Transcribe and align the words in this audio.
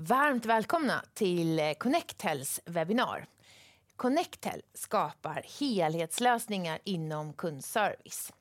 Varmt 0.00 0.46
välkomna 0.46 1.04
till 1.14 1.58
eh, 1.58 1.72
Connectels 1.72 2.60
webbinar. 2.64 3.26
Connectel 3.96 4.62
skapar 4.74 5.44
helhetslösningar 5.60 6.78
inom 6.84 7.32
kundservice 7.32 8.32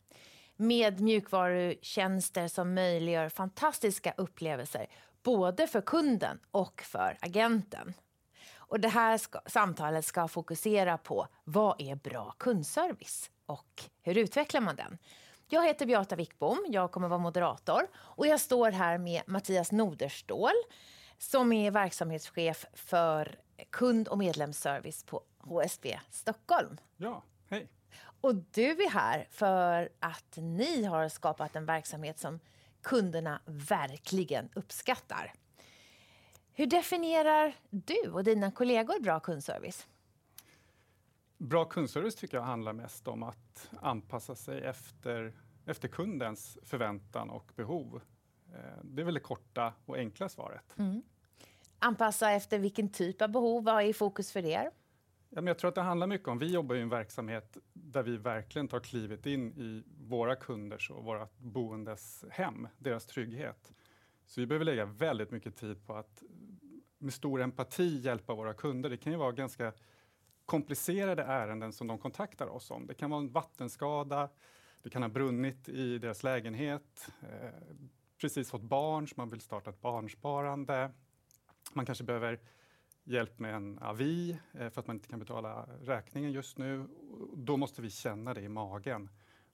med 0.55 0.99
mjukvarutjänster 0.99 2.47
som 2.47 2.73
möjliggör 2.73 3.29
fantastiska 3.29 4.13
upplevelser 4.17 4.87
både 5.23 5.67
för 5.67 5.81
kunden 5.81 6.39
och 6.51 6.81
för 6.81 7.17
agenten. 7.21 7.93
Och 8.55 8.79
det 8.79 8.89
här 8.89 9.17
ska, 9.17 9.39
samtalet 9.45 10.05
ska 10.05 10.27
fokusera 10.27 10.97
på 10.97 11.27
vad 11.43 11.81
är 11.81 11.95
bra 11.95 12.35
kundservice 12.37 13.29
och 13.45 13.83
hur 14.01 14.17
utvecklar 14.17 14.61
man 14.61 14.75
den? 14.75 14.97
Jag 15.49 15.67
heter 15.67 15.85
Beata 15.85 16.15
Wickbom, 16.15 16.65
jag 16.67 16.91
kommer 16.91 17.07
vara 17.07 17.19
moderator 17.19 17.87
och 17.95 18.27
jag 18.27 18.39
står 18.39 18.71
här 18.71 18.97
med 18.97 19.21
Mattias 19.27 19.71
Noderstål 19.71 20.53
som 21.17 21.53
är 21.53 21.71
verksamhetschef 21.71 22.65
för 22.73 23.35
kund 23.69 24.07
och 24.07 24.17
medlemsservice 24.17 25.03
på 25.03 25.23
HSB 25.39 25.99
Stockholm. 26.09 26.77
Ja, 26.97 27.23
hej. 27.47 27.67
Och 28.21 28.35
du 28.35 28.71
är 28.71 28.89
här 28.89 29.27
för 29.29 29.89
att 29.99 30.37
ni 30.37 30.83
har 30.83 31.09
skapat 31.09 31.55
en 31.55 31.65
verksamhet 31.65 32.19
som 32.19 32.39
kunderna 32.81 33.41
verkligen 33.45 34.49
uppskattar. 34.55 35.33
Hur 36.53 36.67
definierar 36.67 37.55
du 37.69 38.11
och 38.11 38.23
dina 38.23 38.51
kollegor 38.51 38.99
bra 38.99 39.19
kundservice? 39.19 39.87
Bra 41.37 41.65
kundservice 41.65 42.15
tycker 42.15 42.37
jag 42.37 42.43
handlar 42.43 42.73
mest 42.73 43.07
om 43.07 43.23
att 43.23 43.69
anpassa 43.81 44.35
sig 44.35 44.61
efter, 44.61 45.33
efter 45.65 45.87
kundens 45.87 46.57
förväntan 46.63 47.29
och 47.29 47.51
behov. 47.55 48.01
Eh, 48.57 48.83
det 48.83 49.01
är 49.01 49.05
väl 49.05 49.13
det 49.13 49.19
korta 49.19 49.73
och 49.85 49.97
enkla 49.97 50.29
svaret. 50.29 50.75
Mm. 50.77 51.01
Anpassa 51.79 52.31
efter 52.31 52.59
vilken 52.59 52.89
typ 52.89 53.21
av 53.21 53.29
behov? 53.29 53.63
Vad 53.63 53.83
är 53.83 53.87
i 53.87 53.93
fokus 53.93 54.31
för 54.31 54.45
er? 54.45 54.71
Ja, 55.29 55.41
men 55.41 55.47
jag 55.47 55.57
tror 55.57 55.69
att 55.69 55.75
det 55.75 55.81
handlar 55.81 56.07
mycket 56.07 56.27
om, 56.27 56.39
vi 56.39 56.51
jobbar 56.51 56.75
i 56.75 56.81
en 56.81 56.89
verksamhet 56.89 57.57
där 57.73 58.03
vi 58.03 58.17
verkligen 58.17 58.67
tar 58.67 58.79
klivet 58.79 59.25
in 59.25 59.51
i 59.51 59.83
våra 59.97 60.35
kunders 60.35 60.91
och 60.91 61.03
våra 61.03 61.27
boendes 61.37 62.25
hem, 62.29 62.67
deras 62.77 63.05
trygghet. 63.05 63.73
Så 64.25 64.41
vi 64.41 64.47
behöver 64.47 64.65
lägga 64.65 64.85
väldigt 64.85 65.31
mycket 65.31 65.55
tid 65.55 65.85
på 65.85 65.93
att 65.93 66.23
med 66.97 67.13
stor 67.13 67.41
empati 67.41 67.99
hjälpa 67.99 68.33
våra 68.33 68.53
kunder. 68.53 68.89
Det 68.89 68.97
kan 68.97 69.11
ju 69.11 69.17
vara 69.17 69.31
ganska 69.31 69.73
komplicerade 70.45 71.23
ärenden 71.23 71.73
som 71.73 71.87
de 71.87 71.97
kontaktar 71.97 72.47
oss 72.47 72.71
om. 72.71 72.87
Det 72.87 72.93
kan 72.93 73.09
vara 73.09 73.21
en 73.21 73.31
vattenskada, 73.31 74.29
det 74.83 74.89
kan 74.89 75.01
ha 75.01 75.09
brunnit 75.09 75.69
i 75.69 75.97
deras 75.97 76.23
lägenhet, 76.23 77.09
eh, 77.21 77.75
precis 78.21 78.49
fått 78.49 78.61
barn, 78.61 79.07
så 79.07 79.13
man 79.17 79.29
vill 79.29 79.41
starta 79.41 79.69
ett 79.69 79.81
barnsparande. 79.81 80.91
Man 81.73 81.85
kanske 81.85 82.03
behöver 82.03 82.39
hjälp 83.03 83.39
med 83.39 83.55
en 83.55 83.79
avi 83.79 84.39
eh, 84.53 84.69
för 84.69 84.81
att 84.81 84.87
man 84.87 84.95
inte 84.95 85.07
kan 85.07 85.19
betala 85.19 85.69
räkningen 85.81 86.31
just 86.31 86.57
nu. 86.57 86.87
Då 87.35 87.57
måste 87.57 87.81
vi 87.81 87.89
känna 87.89 88.33
det 88.33 88.41
i 88.41 88.49
magen. 88.49 89.09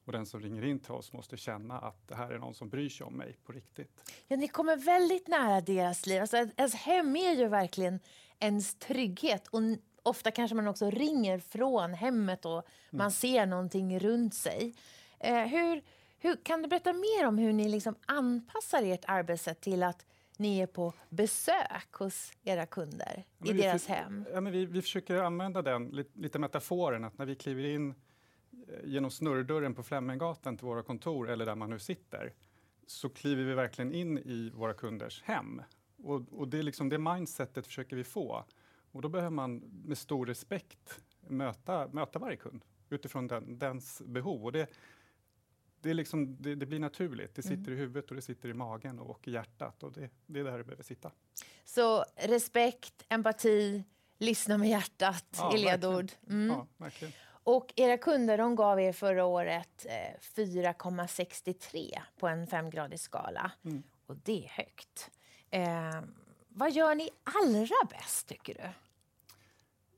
Och 0.06 0.11
den 0.11 0.25
som 0.25 0.39
ringer 0.39 0.66
in 0.66 0.80
till 0.80 0.91
oss 0.91 1.14
måste 1.14 1.38
känna 1.38 1.80
att 1.80 2.08
det 2.08 2.16
här 2.16 2.31
är 2.31 2.39
någon 2.39 2.53
som 2.53 2.69
bryr 2.69 2.89
sig 2.89 3.06
om 3.06 3.14
mig 3.14 3.38
på 3.45 3.52
riktigt. 3.52 4.11
Ja, 4.28 4.38
ni 4.38 4.47
kommer 4.47 4.78
väldigt 4.78 5.28
nära 5.28 5.61
deras 5.61 6.06
liv. 6.06 6.22
Alltså, 6.22 6.38
ens 6.38 6.75
hem 6.75 7.16
är 7.16 7.31
ju 7.31 7.47
verkligen 7.47 8.00
ens 8.39 8.75
trygghet. 8.75 9.47
Och 9.47 9.61
ofta 10.03 10.31
kanske 10.31 10.56
man 10.56 10.67
också 10.67 10.89
ringer 10.89 11.39
från 11.39 11.94
hemmet 11.94 12.45
och 12.45 12.64
man 12.91 13.02
mm. 13.02 13.11
ser 13.11 13.45
någonting 13.45 14.00
runt 14.00 14.34
sig. 14.34 14.75
Eh, 15.19 15.44
hur, 15.45 15.81
hur, 16.24 16.36
kan 16.36 16.62
du 16.62 16.68
berätta 16.68 16.94
mer 16.94 17.28
om 17.28 17.38
hur 17.38 17.54
ni 17.54 17.70
liksom 17.70 17.96
anpassar 18.06 18.84
ert 18.84 19.06
arbetssätt 19.08 19.62
till 19.62 19.84
att 19.84 20.06
ni 20.38 20.60
är 20.60 20.68
på 20.68 20.94
besök 21.10 21.94
hos 21.94 22.32
era 22.44 22.66
kunder 22.66 23.24
ja, 23.38 23.54
i 23.54 23.58
deras 23.58 23.86
för, 23.86 23.94
hem? 23.94 24.26
Ja, 24.34 24.42
men 24.42 24.54
vi, 24.54 24.66
vi 24.66 24.82
försöker 24.82 25.16
använda 25.16 25.62
den 25.62 25.88
lite, 25.88 26.20
lite 26.20 26.40
metaforen 26.40 27.04
att 27.04 27.18
när 27.18 27.26
vi 27.26 27.36
kliver 27.36 27.66
in 27.66 27.90
eh, 27.90 27.96
genom 28.84 29.12
snurrdörren 29.12 29.74
på 29.74 29.84
Fleminggatan 29.84 30.58
till 30.58 30.66
våra 30.66 30.84
kontor 30.84 31.30
eller 31.30 31.46
där 31.46 31.56
man 31.56 31.70
nu 31.70 31.80
sitter 31.80 32.34
så 32.88 33.09
kliver 33.09 33.44
vi 33.44 33.53
verkligen 33.53 33.94
in 33.94 34.18
i 34.18 34.52
våra 34.53 34.74
kunders 34.74 35.24
hem. 35.24 35.62
Och, 36.03 36.22
och 36.31 36.47
det, 36.47 36.59
är 36.59 36.64
liksom, 36.64 36.90
det 36.90 36.97
mindsetet 36.97 37.68
försöker 37.68 37.96
vi 37.96 38.03
få. 38.03 38.46
Och 38.92 39.02
då 39.02 39.09
behöver 39.09 39.30
man 39.30 39.58
med 39.86 39.97
stor 39.97 40.26
respekt 40.26 41.02
möta, 41.28 41.88
möta 41.88 42.20
varje 42.20 42.38
kund 42.38 42.66
utifrån 42.90 43.28
den, 43.28 43.59
dens 43.59 44.02
behov. 44.06 44.44
Och 44.44 44.52
det, 44.52 44.70
det, 45.84 45.94
liksom, 45.94 46.36
det, 46.40 46.56
det, 46.56 46.66
blir 46.66 46.80
naturligt. 46.80 47.36
Det 47.36 47.42
sitter 47.42 47.56
mm. 47.56 47.74
i 47.74 47.76
huvudet 47.76 48.10
och 48.10 48.16
det 48.16 48.22
sitter 48.22 48.50
i 48.50 48.54
magen 48.54 49.00
och 49.00 49.28
i 49.28 49.32
hjärtat. 49.32 49.84
Och 49.84 49.92
det, 49.92 50.10
det 50.26 50.40
är 50.40 50.44
där 50.44 50.58
det 50.58 50.64
behöver 50.64 50.84
sitta. 50.84 51.12
Så 51.66 52.06
respekt, 52.16 53.06
empati, 53.10 53.84
lyssna 54.18 54.58
med 54.58 54.70
hjärtat 54.70 55.26
ja, 55.38 55.56
i 55.56 55.60
ledord. 55.60 56.12
Mm. 56.30 56.48
Ja, 56.48 56.68
verkligen. 56.78 57.14
Och 57.44 57.74
era 57.76 57.98
kunder 57.98 58.38
de 58.38 58.56
gav 58.56 58.80
er 58.80 58.94
förra 58.94 59.26
året 59.26 59.86
eh, 59.90 60.20
4,63 60.36 62.00
på 62.20 62.28
en 62.28 62.48
femgradig 62.48 63.00
skala. 63.00 63.52
Mm. 63.66 63.84
Och 64.06 64.16
det 64.18 64.46
är 64.46 64.50
högt. 64.50 65.12
Eh, 65.50 66.02
vad 66.50 66.72
gör 66.72 66.96
ni 66.96 67.10
allra 67.24 67.88
bäst, 67.90 68.28
tycker 68.28 68.54
du? 68.54 68.70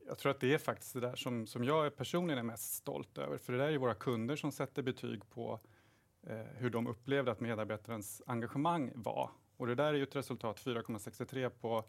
Jag 0.07 0.17
tror 0.17 0.31
att 0.31 0.39
det 0.39 0.53
är 0.53 0.57
faktiskt 0.57 0.93
det 0.93 0.99
där 0.99 1.15
som, 1.15 1.47
som 1.47 1.63
jag 1.63 1.97
personligen 1.97 2.39
är 2.39 2.43
mest 2.43 2.73
stolt 2.73 3.17
över. 3.17 3.37
För 3.37 3.53
det 3.53 3.59
där 3.59 3.71
är 3.71 3.77
våra 3.77 3.93
kunder 3.93 4.35
som 4.35 4.51
sätter 4.51 4.81
betyg 4.81 5.29
på 5.29 5.53
eh, 5.53 5.59
Eh, 6.29 6.37
hur 6.57 6.69
de 6.69 6.87
upplevde 6.87 7.31
att 7.31 7.39
medarbetarens 7.39 8.21
engagemang 8.25 8.91
var. 8.95 9.29
Och 9.57 9.67
det 9.67 9.75
där 9.75 9.85
är 9.85 9.93
ju 9.93 10.03
ett 10.03 10.15
resultat 10.15 10.59
4,63 10.59 11.49
på 11.49 11.83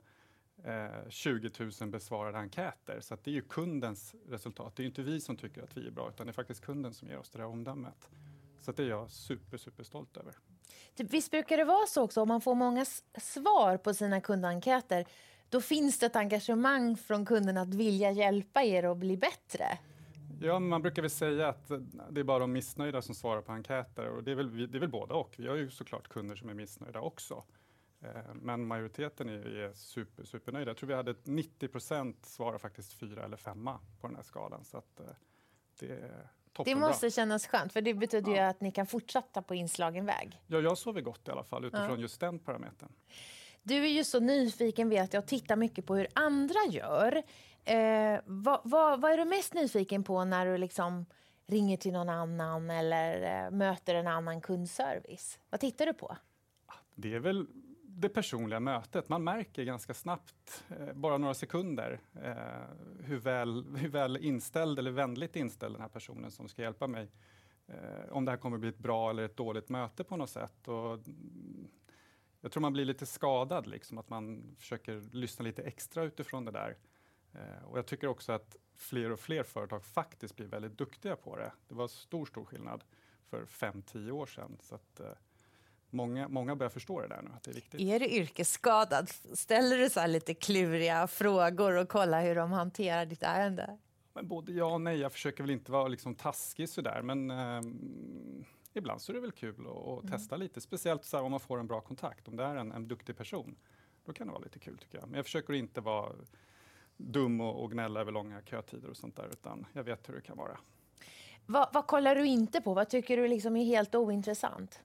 eh, 0.64 1.08
20 1.08 1.50
000 1.80 1.91
besvarade 1.91 2.38
enkäter. 2.38 3.00
Så 3.00 3.16
det 3.22 3.30
är 3.30 3.34
ju 3.34 3.42
kundens 3.42 4.14
resultat. 4.28 4.76
Det 4.76 4.82
är 4.82 4.84
inte 4.84 5.02
vi 5.02 5.20
som 5.20 5.36
tycker 5.36 5.62
att 5.62 5.76
vi 5.76 5.86
är 5.86 5.91
bra, 5.91 6.08
utan 6.08 6.26
det 6.26 6.30
är 6.30 6.32
faktiskt 6.32 6.60
kunden 6.60 6.94
som 6.94 7.08
ger 7.08 7.19
oss 7.19 7.30
det 7.30 7.38
där 7.38 7.47
omdömet. 7.47 8.08
Så 8.60 8.72
det 8.72 8.82
är 8.82 8.88
jag 8.88 9.10
super, 9.10 9.56
super 9.56 9.84
stolt 9.84 10.16
över. 10.16 10.34
Typ, 10.94 11.10
visst 11.10 11.30
brukar 11.30 11.56
det 11.56 11.64
vara 11.64 11.86
så 11.86 12.03
också, 12.03 12.22
om 12.22 12.28
man 12.28 12.41
får 12.41 12.54
många 12.54 12.84
svar 13.18 13.76
på 13.76 13.94
sina 13.94 14.20
kundenkäter, 14.20 15.06
då 15.48 15.60
finns 15.60 15.98
det 15.98 16.06
ett 16.06 16.16
engagemang 16.16 16.97
från 16.97 17.26
kunden 17.26 17.56
att 17.56 17.74
vilja 17.74 18.10
hjälpa 18.10 18.62
er 18.62 18.82
att 18.82 18.97
bli 18.97 19.16
bättre? 19.16 19.78
Ja, 20.41 20.58
man 20.58 20.82
brukar 20.82 21.02
väl 21.02 21.10
säga 21.10 21.48
att 21.48 21.69
det 22.10 22.20
är 22.20 22.24
bara 22.24 22.38
de 22.38 22.52
missnöjda 22.52 23.02
som 23.02 23.14
svarar 23.14 23.42
på 23.42 23.52
enkäter 23.52 24.08
och 24.08 24.24
det 24.24 24.30
är 24.30 24.34
väl, 24.34 24.70
det 24.72 24.78
är 24.78 24.80
väl 24.80 24.88
både 24.88 25.14
och. 25.14 25.34
Vi 25.38 25.48
har 25.48 25.56
ju 25.56 25.70
såklart 25.70 26.08
kunder 26.08 26.36
som 26.36 26.48
är 26.48 26.54
missnöjda 26.54 27.00
också. 27.00 27.44
Eh, 28.00 28.34
men 28.34 28.66
majoriteten 28.66 29.28
är, 29.28 29.72
super, 29.74 30.24
supernöjda. 30.24 30.70
Jag 30.70 30.76
tror 30.76 30.88
vi 30.88 30.94
hade 30.94 31.14
90 31.24 31.69
procent 31.69 32.26
svarar 32.26 32.58
faktiskt 32.58 32.92
fyra 32.92 33.24
eller 33.24 33.36
femma 33.36 33.80
på 34.00 34.06
den 34.06 34.16
här 34.16 34.22
skalan. 34.22 34.64
Så 34.64 34.78
att 34.78 35.00
eh, 35.00 35.06
det 35.80 35.91
är 35.91 36.28
det 36.64 36.74
måste 36.74 37.10
kännas 37.10 37.47
skönt, 37.47 37.72
för 37.72 37.80
det 37.80 37.94
betyder 37.94 38.32
ja. 38.32 38.36
ju 38.36 38.42
att 38.42 38.60
ni 38.60 38.72
kan 38.72 38.86
fortsätta 38.86 39.42
på 39.42 39.54
inslagen 39.54 40.06
väg. 40.06 40.41
Ja, 40.47 40.58
jag 40.58 40.78
sover 40.78 41.00
gott 41.00 41.28
i 41.28 41.30
alla 41.30 41.44
fall 41.44 41.64
utifrån 41.64 41.91
ja. 41.91 41.97
just 41.97 42.20
den 42.20 42.38
parametern. 42.38 42.92
Du 43.66 43.84
är 43.84 43.88
ju 43.88 44.04
så 44.04 44.21
nyfiken 44.21 44.88
vet 44.88 45.12
jag 45.12 45.22
och 45.22 45.28
tittar 45.28 45.56
mycket 45.56 45.87
på 45.87 45.97
hur 45.97 46.06
andra 46.12 46.59
gör. 46.71 47.22
Eh, 47.65 48.21
vad, 48.25 48.60
vad, 48.65 49.00
vad, 49.00 49.12
är 49.12 49.16
du 49.16 49.25
mest 49.25 49.54
nyfiken 49.54 50.04
på 50.04 50.25
när 50.25 50.47
du 50.47 50.59
liksom 50.59 51.06
ringer 51.47 51.77
till 51.77 51.93
någon 51.93 52.09
annan 52.09 52.71
eller 52.71 53.44
eh, 53.44 53.50
möter 53.50 53.94
en 53.94 54.06
annan 54.06 54.41
kundservice? 54.41 55.38
Vad 55.50 55.60
tittar 55.60 55.87
du 55.87 55.93
på? 55.93 56.16
Ah, 56.66 56.75
det 56.94 57.15
är 57.15 57.21
väl 57.21 57.47
det 57.82 58.09
personliga 58.09 58.60
mötet. 58.60 59.09
Man 59.09 59.25
märker 59.25 59.65
ganska 59.65 59.94
snabbt, 59.94 60.65
eh, 60.81 60.93
bara 60.94 61.19
några 61.19 61.34
sekunder, 61.34 62.00
eh, 62.22 62.34
hur, 63.04 63.19
väl, 63.19 63.65
hur 63.77 63.88
väl 63.88 64.16
inställd 64.16 64.78
eller 64.78 64.91
vänligt 64.91 65.37
inställd 65.37 65.75
den 65.75 65.83
här 65.83 65.88
personen 65.88 66.31
som 66.31 66.48
ska 66.48 66.62
hjälpa 66.62 66.87
mig, 66.87 67.10
eh, 67.66 68.10
om 68.10 68.25
det 68.25 68.31
här 68.31 68.38
kommer 68.38 68.59
bli 68.59 68.69
ett 68.69 68.78
bra 68.78 69.10
eller 69.10 69.22
ett 69.22 69.37
dåligt 69.37 69.69
möte 69.69 70.04
på 70.04 70.16
något 70.16 70.31
sätt. 70.31 70.69
Och 70.69 70.98
jag 72.41 72.52
tror 72.52 72.60
man 72.60 72.72
blir 72.72 72.84
lite 72.84 73.06
skadad, 73.06 73.66
liksom, 73.66 73.98
att 73.98 74.08
man 74.08 74.56
försöker 74.58 75.02
lyssna 75.12 75.42
lite 75.42 75.62
extra 75.62 76.04
utifrån 76.04 76.44
det 76.44 76.50
där. 76.50 76.77
Eh, 77.33 77.65
och 77.65 77.78
jag 77.78 77.86
tycker 77.86 78.06
också 78.06 78.33
att 78.33 78.56
fler 78.77 79.12
och 79.12 79.21
fler 79.21 79.42
företag 79.42 79.84
faktiskt 79.84 80.36
blir 80.36 80.47
väldigt 80.47 80.78
duktiga 80.78 81.16
på 81.16 81.36
det. 81.36 81.53
Det 81.68 81.74
var 81.74 81.88
stor, 81.88 82.27
stor 82.27 82.44
skillnad 82.44 82.84
för 83.30 83.47
fem 83.47 83.83
tio 83.83 84.12
år 84.12 84.27
sedan. 84.27 84.59
Så 84.60 84.74
att, 84.74 85.00
eh, 85.00 85.06
många, 85.91 86.28
många 86.28 86.56
börjar 86.56 86.71
förstå 86.71 87.00
det 87.00 87.09
där 87.09 87.22
nu, 87.22 87.30
att 87.36 87.42
det 87.42 87.50
är 87.50 87.54
viktigt. 87.54 87.80
Är 87.80 88.00
du 88.00 88.06
yrkesskadad? 88.06 89.09
Ställer 89.32 89.78
du 89.78 89.91
så 89.91 90.06
lite 90.06 90.34
kluriga 90.34 91.06
frågor 91.06 91.77
och 91.77 91.89
kollar 91.89 92.22
hur 92.22 92.34
de 92.34 92.53
hanterar 92.53 93.06
ditt 93.06 93.22
ärende? 93.22 93.78
Men 94.12 94.28
både 94.28 94.53
ja 94.53 94.65
och 94.65 94.80
nej. 94.80 94.98
Jag 94.98 95.12
försöker 95.12 95.42
väl 95.42 95.50
inte 95.50 95.72
vara 95.72 95.89
liksom 95.89 96.15
taskig 96.15 96.68
sådär, 96.68 97.03
men 97.03 97.30
eh, 97.30 97.60
ibland 98.77 99.03
så 99.03 99.13
är 99.13 99.15
det 99.15 99.21
väl 99.21 99.33
kul 99.33 99.67
att 99.67 100.05
mm. 100.05 100.11
testa 100.11 100.37
lite. 100.37 100.61
Speciellt 100.61 101.05
så 101.05 101.21
om 101.21 101.31
man 101.31 101.41
får 101.41 101.59
en 101.59 101.67
bra 101.67 101.81
kontakt. 101.81 102.28
Om 102.28 102.37
det 102.37 102.45
är 102.45 102.57
en, 102.57 102.73
en 102.73 102.89
duktig 102.89 103.17
person, 103.17 103.57
då 104.05 104.13
kan 104.13 104.27
det 104.27 104.33
vara 104.33 104.43
lite 104.43 104.59
kul 104.59 104.78
tycker 104.78 104.99
jag. 104.99 105.09
Men 105.09 105.17
jag 105.17 105.25
försöker 105.25 105.55
inte 105.55 105.81
vara 105.81 106.13
dum 106.97 107.41
och, 107.41 107.63
och 107.63 107.73
gnälla 107.73 108.01
över 108.01 108.13
långa 108.13 108.43
kötider 108.43 108.89
och 108.89 108.97
sånt 108.97 109.17
där, 109.17 109.28
utan 109.33 109.67
jag 109.73 109.84
vet 109.84 110.09
hur 110.09 110.15
det 110.15 110.21
kan 110.21 110.37
vara. 110.37 110.59
Vad, 111.47 111.69
vad 111.73 111.87
kollar 111.87 112.15
du 112.15 112.27
inte 112.27 112.61
på? 112.61 112.75
Vad 112.75 112.89
tycker 112.89 113.17
du 113.17 113.28
liksom 113.28 113.57
är 113.57 113.65
helt 113.65 113.95
ointressant? 113.95 114.81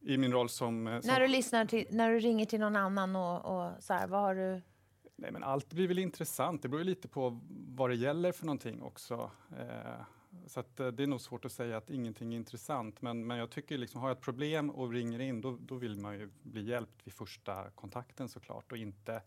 I 0.00 0.18
min 0.18 0.32
roll 0.32 0.48
som... 0.48 0.86
eh, 0.86 1.00
som 1.00 1.10
När 1.10 1.20
du 1.20 1.26
lyssnar 1.26 1.66
till, 1.66 1.86
när 1.90 2.10
du 2.10 2.18
ringer 2.18 2.46
till 2.46 2.60
någon 2.60 2.76
annan 2.76 3.16
och, 3.16 3.44
och 3.44 3.82
så 3.82 3.92
här, 3.92 4.06
vad 4.06 4.20
har 4.20 4.34
du? 4.34 4.62
Nej, 5.16 5.32
men 5.32 5.44
allt 5.44 5.72
blir 5.72 5.88
väl 5.88 5.98
intressant. 5.98 6.62
Det 6.62 6.68
beror 6.68 6.84
lite 6.84 7.08
på 7.08 7.40
vad 7.68 7.90
det 7.90 7.96
gäller 7.96 8.32
för 8.32 8.46
någonting 8.46 8.82
också. 8.82 9.30
Eh, 9.58 10.00
så 10.46 10.60
att, 10.60 10.80
eh, 10.80 10.86
det 10.86 11.02
är 11.02 11.06
nog 11.06 11.20
svårt 11.20 11.44
att 11.44 11.52
säga 11.52 11.76
att 11.76 11.90
ingenting 11.90 12.32
är 12.32 12.36
intressant. 12.36 13.02
Men, 13.02 13.26
men 13.26 13.38
jag 13.38 13.50
tycker 13.50 13.78
liksom, 13.78 14.00
har 14.00 14.08
jag 14.08 14.16
ett 14.16 14.22
problem 14.24 14.70
och 14.70 14.92
ringer 14.92 15.20
in, 15.20 15.40
då, 15.40 15.56
då 15.60 15.74
vill 15.74 15.96
man 15.96 16.18
ju 16.18 16.30
bli 16.42 16.62
hjälpt 16.62 17.06
vid 17.06 17.14
första 17.14 17.70
kontakten 17.70 18.28
såklart 18.28 18.72
och 18.72 18.78
inte 18.78 19.22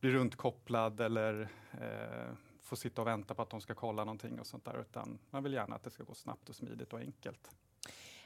bli 0.00 0.10
runtkopplad 0.10 1.00
eller 1.00 1.48
eh, 1.80 2.34
få 2.60 2.76
sitta 2.76 3.00
och 3.00 3.06
vänta 3.06 3.34
på 3.34 3.42
att 3.42 3.50
de 3.50 3.60
ska 3.60 3.74
kolla 3.74 4.04
någonting 4.04 4.40
och 4.40 4.46
sånt 4.46 4.64
där. 4.64 4.80
Utan 4.80 5.18
man 5.30 5.42
vill 5.42 5.52
gärna 5.52 5.76
att 5.76 5.82
det 5.82 5.90
ska 5.90 6.04
gå 6.04 6.14
snabbt 6.14 6.48
och 6.48 6.56
smidigt 6.56 6.92
och 6.92 7.00
enkelt. 7.00 7.50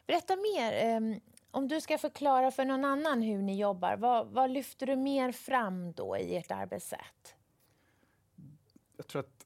Berätta 0.07 0.37
mer. 0.37 0.73
ehm, 0.73 1.21
om 1.51 1.69
du 1.69 1.81
ska 1.81 1.99
förklara 1.99 2.51
för 2.51 2.65
någon 2.65 2.85
annan 2.85 3.23
hur 3.23 3.43
ni 3.43 3.61
jobbar, 3.61 3.97
vad, 3.97 4.27
vad 4.29 4.51
lyfter 4.51 4.87
du 4.87 4.97
mer 4.97 5.33
fram 5.33 5.93
då 5.93 6.17
i 6.17 6.37
ert 6.37 6.51
arbetssätt? 6.51 7.35
Jag 8.97 9.07
tror 9.07 9.21
att 9.21 9.44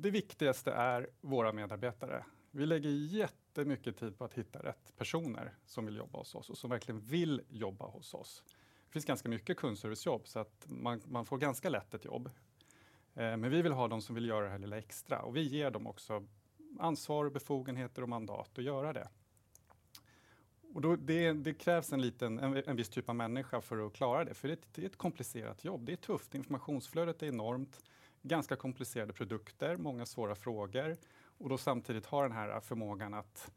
det 0.00 0.10
viktigaste 0.10 0.72
är 0.72 1.10
våra 1.20 1.52
medarbetare. 1.52 2.24
Vi 2.50 2.66
lägger 2.66 2.90
jättemycket 2.90 3.96
tid 3.96 4.18
på 4.18 4.24
att 4.24 4.34
hitta 4.34 4.58
rätt 4.58 4.96
personer 4.96 5.54
som 5.66 5.86
vill 5.86 5.96
jobba 5.96 6.18
hos 6.18 6.34
oss 6.34 6.50
och 6.50 6.58
som 6.58 6.70
verkligen 6.70 7.00
vill 7.00 7.42
jobba 7.48 7.86
hos 7.86 8.14
oss. 8.14 8.44
Det 8.86 8.92
finns 8.92 9.04
ganska 9.04 9.28
mycket 9.28 9.56
kundservicejobb 9.56 10.28
så 10.28 10.38
att 10.38 10.66
man, 10.68 11.00
man 11.06 11.26
får 11.26 11.38
ganska 11.38 11.68
lätt 11.68 11.94
ett 11.94 12.04
jobb. 12.04 12.30
Eh, 13.14 13.36
men 13.36 13.50
vi 13.50 13.62
vill 13.62 13.72
ha 13.72 13.88
de 13.88 14.02
som 14.02 14.14
vill 14.14 14.26
göra 14.26 14.44
det 14.44 14.50
här 14.50 14.58
lilla 14.58 14.78
extra 14.78 15.22
och 15.22 15.36
vi 15.36 15.42
ger 15.42 15.70
dem 15.70 15.86
också 15.86 16.26
ansvar, 16.78 17.30
befogenheter 17.30 18.02
och 18.02 18.08
mandat 18.08 18.58
att 18.58 18.64
göra 18.64 18.92
det. 18.92 19.08
Och 20.74 20.80
då, 20.80 20.96
det, 20.96 21.32
det 21.32 21.54
krävs 21.54 21.92
en, 21.92 22.00
liten, 22.00 22.38
en, 22.38 22.62
en 22.66 22.76
viss 22.76 22.88
typ 22.88 23.08
av 23.08 23.16
människa 23.16 23.60
för 23.60 23.86
att 23.86 23.92
klara 23.92 24.24
det, 24.24 24.34
för 24.34 24.48
det, 24.48 24.58
det 24.74 24.82
är 24.82 24.86
ett 24.86 24.96
komplicerat 24.96 25.64
jobb. 25.64 25.86
Det 25.86 25.92
är 25.92 25.96
tufft, 25.96 26.34
informationsflödet 26.34 27.22
är 27.22 27.26
enormt, 27.26 27.82
ganska 28.28 28.56
komplicerade 28.56 29.12
produkter, 29.12 29.76
många 29.76 30.06
svåra 30.06 30.34
frågor 30.34 30.96
och 31.38 31.48
då 31.48 31.58
samtidigt 31.58 32.06
ha 32.06 32.22
den 32.22 32.32
här 32.32 32.60
förmågan 32.60 33.14
att 33.14 33.50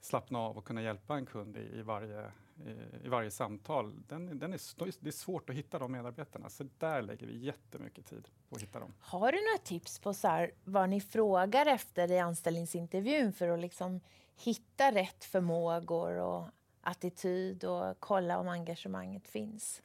slappna 0.00 0.38
av 0.38 0.58
och 0.58 0.64
kunna 0.64 0.82
hjälpa 0.82 1.16
en 1.16 1.26
kund 1.26 1.56
i, 1.56 1.78
i, 1.78 1.82
varje, 1.82 2.32
i, 2.66 3.04
i 3.06 3.08
varje 3.08 3.30
samtal. 3.30 3.94
Den, 4.08 4.38
den 4.38 4.52
är, 4.52 4.60
det 5.04 5.08
är 5.08 5.12
svårt 5.12 5.50
att 5.50 5.56
hitta 5.56 5.78
de 5.78 5.92
medarbetarna, 5.92 6.48
så 6.48 6.68
där 6.78 7.02
lägger 7.02 7.26
vi 7.26 7.38
jättemycket 7.38 8.06
tid 8.06 8.28
på 8.48 8.56
att 8.56 8.62
hitta 8.62 8.80
dem. 8.80 8.94
Har 9.00 9.32
du 9.32 9.38
några 9.38 9.58
tips 9.64 9.98
på 9.98 10.14
så 10.14 10.28
här, 10.28 10.50
vad 10.64 10.88
ni 10.88 11.00
frågar 11.00 11.66
efter 11.66 12.10
i 12.10 12.18
anställningsintervjun 12.18 13.32
för 13.32 13.48
att 13.48 13.60
liksom 13.60 14.00
hitta 14.36 14.92
rätt 14.92 15.24
förmågor 15.24 16.16
och 16.16 16.48
attityd 16.80 17.64
och 17.64 17.96
kolla 18.00 18.38
om 18.38 18.48
engagemanget 18.48 19.28
finns? 19.28 19.82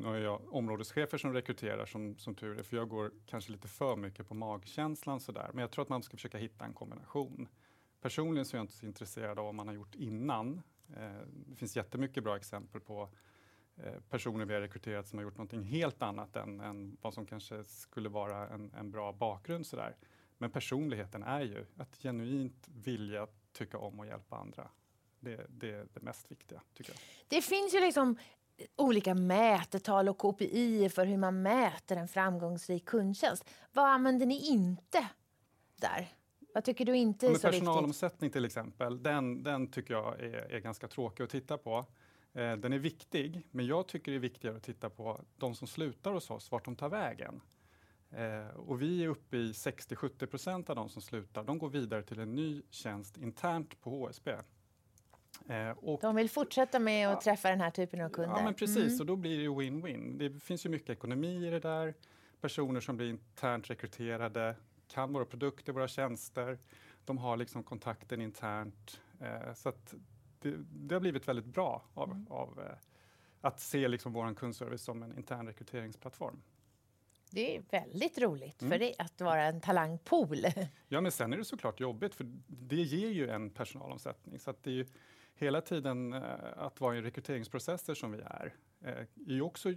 Nu 0.00 0.06
har 0.06 0.16
jag 0.16 0.54
områdeschefer 0.54 1.18
som 1.18 1.32
rekryterar 1.32 1.86
som, 1.86 2.16
som 2.18 2.34
tur 2.34 2.58
är, 2.58 2.62
för 2.62 2.76
jag 2.76 2.88
går 2.88 3.12
kanske 3.26 3.52
lite 3.52 3.68
för 3.68 3.96
mycket 3.96 4.28
på 4.28 4.34
magkänslan 4.34 5.20
sådär. 5.20 5.50
Men 5.52 5.60
jag 5.60 5.70
tror 5.70 5.82
att 5.82 5.88
man 5.88 6.02
ska 6.02 6.16
försöka 6.16 6.38
hitta 6.38 6.64
en 6.64 6.72
kombination. 6.72 7.48
Personligen 8.00 8.44
så 8.44 8.56
är 8.56 8.58
jag 8.58 8.64
inte 8.64 8.74
så 8.74 8.86
intresserad 8.86 9.38
av 9.38 9.44
vad 9.44 9.54
man 9.54 9.68
har 9.68 9.74
gjort 9.74 9.94
innan. 9.94 10.62
Eh, 10.96 11.26
det 11.46 11.56
finns 11.56 11.76
jättemycket 11.76 12.24
bra 12.24 12.36
exempel 12.36 12.80
på 12.80 13.08
eh, 13.76 14.00
personer 14.10 14.44
vi 14.44 14.54
har 14.54 14.60
rekryterat 14.60 15.08
som 15.08 15.18
har 15.18 15.24
gjort 15.24 15.36
någonting 15.36 15.62
helt 15.62 16.02
annat 16.02 16.36
än, 16.36 16.60
än 16.60 16.96
vad 17.00 17.14
som 17.14 17.26
kanske 17.26 17.64
skulle 17.64 18.08
vara 18.08 18.48
en, 18.48 18.74
en 18.74 18.90
bra 18.90 19.12
bakgrund 19.12 19.66
sådär. 19.66 19.96
Men 20.38 20.50
personligheten 20.50 21.22
är 21.22 21.40
ju 21.40 21.66
att 21.76 21.96
genuint 21.96 22.68
vilja 22.68 23.26
tycka 23.52 23.78
om 23.78 24.00
och 24.00 24.06
hjälpa 24.06 24.36
andra. 24.36 24.70
Det, 25.20 25.46
det 25.48 25.70
är 25.70 25.86
det 25.92 26.02
mest 26.02 26.30
viktiga, 26.30 26.62
tycker 26.74 26.92
jag. 26.92 27.00
Det 27.28 27.42
finns 27.42 27.74
ju 27.74 27.80
liksom 27.80 28.16
olika 28.76 29.14
mätetal 29.14 30.08
och 30.08 30.18
KPI 30.18 30.88
för 30.88 31.06
hur 31.06 31.16
man 31.16 31.42
mäter 31.42 31.96
en 31.96 32.08
framgångsrik 32.08 32.84
kundtjänst. 32.84 33.44
Vad 33.72 33.84
använder 33.84 34.26
ni 34.26 34.46
inte 34.46 35.08
där? 35.80 36.08
Vad 36.54 36.64
tycker 36.64 36.84
du 36.84 36.96
inte 36.96 37.26
är 37.26 37.28
så 37.28 37.32
viktigt? 37.34 37.50
personalomsättning 37.50 38.30
till 38.30 38.44
exempel, 38.44 39.02
den, 39.02 39.42
den 39.42 39.66
tycker 39.70 39.94
jag 39.94 40.20
är, 40.20 40.52
är 40.52 40.58
ganska 40.58 40.88
tråkig 40.88 41.24
att 41.24 41.30
titta 41.30 41.58
på. 41.58 41.86
Eh, 42.32 42.56
den 42.56 42.72
är 42.72 42.78
viktig, 42.78 43.46
men 43.50 43.66
jag 43.66 43.88
tycker 43.88 44.12
det 44.12 44.18
är 44.18 44.20
viktigare 44.20 44.56
att 44.56 44.62
titta 44.62 44.90
på 44.90 45.20
de 45.36 45.54
som 45.54 45.68
slutar 45.68 46.12
hos 46.12 46.30
oss, 46.30 46.50
vart 46.50 46.64
de 46.64 46.76
tar 46.76 46.88
vägen. 46.88 47.40
Eh, 48.10 48.56
och 48.56 48.82
vi 48.82 49.04
är 49.04 49.08
uppe 49.08 49.36
i 49.36 49.52
60-70 49.52 50.26
procent 50.26 50.70
av 50.70 50.76
de 50.76 50.88
som 50.88 51.02
slutar, 51.02 51.44
de 51.44 51.58
går 51.58 51.68
vidare 51.68 52.02
till 52.02 52.20
en 52.20 52.34
ny 52.34 52.62
tjänst 52.70 53.16
internt 53.16 53.80
på 53.80 53.90
HSB. 53.90 54.30
Eh, 55.50 55.70
och 55.70 56.00
De 56.00 56.14
vill 56.16 56.30
fortsätta 56.30 56.78
med 56.78 57.08
att 57.08 57.12
Ja. 57.26 57.32
träffa 57.32 57.50
den 57.50 57.60
här 57.60 57.70
typen 57.70 58.00
av 58.00 58.08
kunder. 58.08 58.36
Ja, 58.36 58.44
men 58.44 58.54
precis. 58.54 58.86
Mm. 58.86 59.00
Och 59.00 59.06
då 59.06 59.16
blir 59.16 59.36
det 59.36 59.42
ju 59.42 59.50
win-win. 59.50 60.18
Det 60.18 60.40
finns 60.40 60.66
ju 60.66 60.70
mycket 60.70 60.90
ekonomi 60.90 61.46
i 61.46 61.50
det 61.50 61.60
där. 61.60 61.94
Personer 62.40 62.80
som 62.80 62.96
blir 62.96 63.10
internt 63.10 63.70
rekryterade 63.70 64.56
kan 64.88 65.12
våra 65.12 65.24
produkter, 65.24 65.72
våra 65.72 65.88
tjänster. 65.88 66.58
De 67.04 67.18
har 67.18 67.36
liksom 67.36 67.62
kontakten 67.62 68.20
internt. 68.20 69.00
Eh, 69.20 69.54
så 69.54 69.68
att 69.68 69.94
det, 70.40 70.54
det 70.58 70.94
har 70.94 71.00
blivit 71.00 71.28
väldigt 71.28 71.44
bra 71.46 71.84
av, 71.94 72.10
Mm. 72.10 72.26
av 72.30 72.60
eh, 72.60 72.76
att 73.40 73.60
se 73.60 73.88
liksom 73.88 74.12
vår 74.12 74.34
kundservice 74.34 74.82
som 74.82 75.02
en 75.02 75.16
intern 75.16 75.46
rekryteringsplattform. 75.46 76.42
Det 77.30 77.56
är 77.56 77.62
väldigt 77.70 78.18
roligt 78.18 78.62
Mm. 78.62 78.70
för 78.72 78.78
dig 78.78 78.94
att 78.98 79.20
vara 79.20 79.42
en 79.44 79.60
talangpool. 79.60 80.36
Ja, 80.88 81.00
men 81.00 81.12
sen 81.12 81.32
är 81.32 81.36
det 81.36 81.44
såklart 81.44 81.80
jobbigt 81.80 82.14
för 82.14 82.26
det 82.46 82.76
ger 82.82 83.08
ju 83.10 83.30
en 83.30 83.50
personalomsättning. 83.50 84.38
Så 84.40 84.50
att 84.50 84.62
det 84.62 84.70
är 84.70 84.74
ju 84.74 84.86
hela 85.34 85.60
tiden 85.60 86.12
eh, 86.12 86.22
att 86.56 86.80
vara 86.80 86.96
i 86.96 87.02
rekryteringsprocesser 87.02 87.94
som 87.94 88.12
vi 88.12 88.18
är, 88.18 88.54
eh, 88.80 88.98
är 89.26 89.32
ju 89.32 89.42
också 89.42 89.68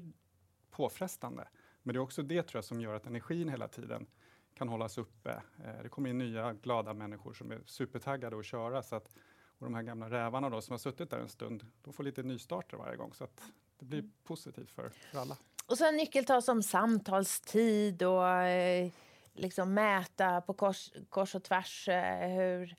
påfrestande. 0.72 1.48
Men 1.84 1.94
det 1.94 1.98
är 1.98 2.02
också 2.02 2.22
det 2.22 2.44
tror 2.44 2.58
jag 2.58 2.66
som 2.66 2.82
gör 2.82 2.96
att 2.96 3.06
energin 3.06 3.50
hela 3.50 3.68
tiden 3.68 4.08
kan 4.54 4.70
hållas 4.70 4.98
uppe. 4.98 5.42
Eh, 5.66 5.84
det 5.84 5.90
kommer 5.90 6.10
in 6.10 6.18
nya 6.18 6.54
glada 6.54 6.94
människor 6.94 7.34
som 7.34 7.52
är 7.52 7.62
supertaggade 7.66 8.40
att 8.40 8.46
köra. 8.46 8.84
Så 8.84 8.96
att, 8.96 9.10
och 9.58 9.66
de 9.66 9.74
här 9.74 9.84
gamla 9.84 10.10
rävarna 10.10 10.50
då, 10.50 10.62
som 10.62 10.74
har 10.74 10.78
suttit 10.78 11.10
där 11.10 11.20
en 11.20 11.30
stund, 11.30 11.66
de 11.82 11.94
får 11.94 12.04
lite 12.04 12.24
nystarter 12.24 12.78
varje 12.78 12.96
gång. 12.96 13.14
Så 13.14 13.24
att 13.24 13.42
det 13.80 13.86
blir 13.86 14.10
positivt 14.24 14.72
för, 14.72 14.90
för 14.90 15.20
alla. 15.20 15.38
Och 15.66 15.78
sen 15.78 15.98
nyckeltal 15.98 16.42
som 16.42 16.64
samtalstid 16.64 18.04
och 18.04 18.28
eh, 18.28 18.92
liksom 19.34 19.74
mäta 19.74 20.42
på 20.42 20.54
kors, 20.54 20.92
kors 21.10 21.36
och 21.36 21.44
tvärs 21.44 21.88
eh, 21.88 22.30
hur, 22.30 22.76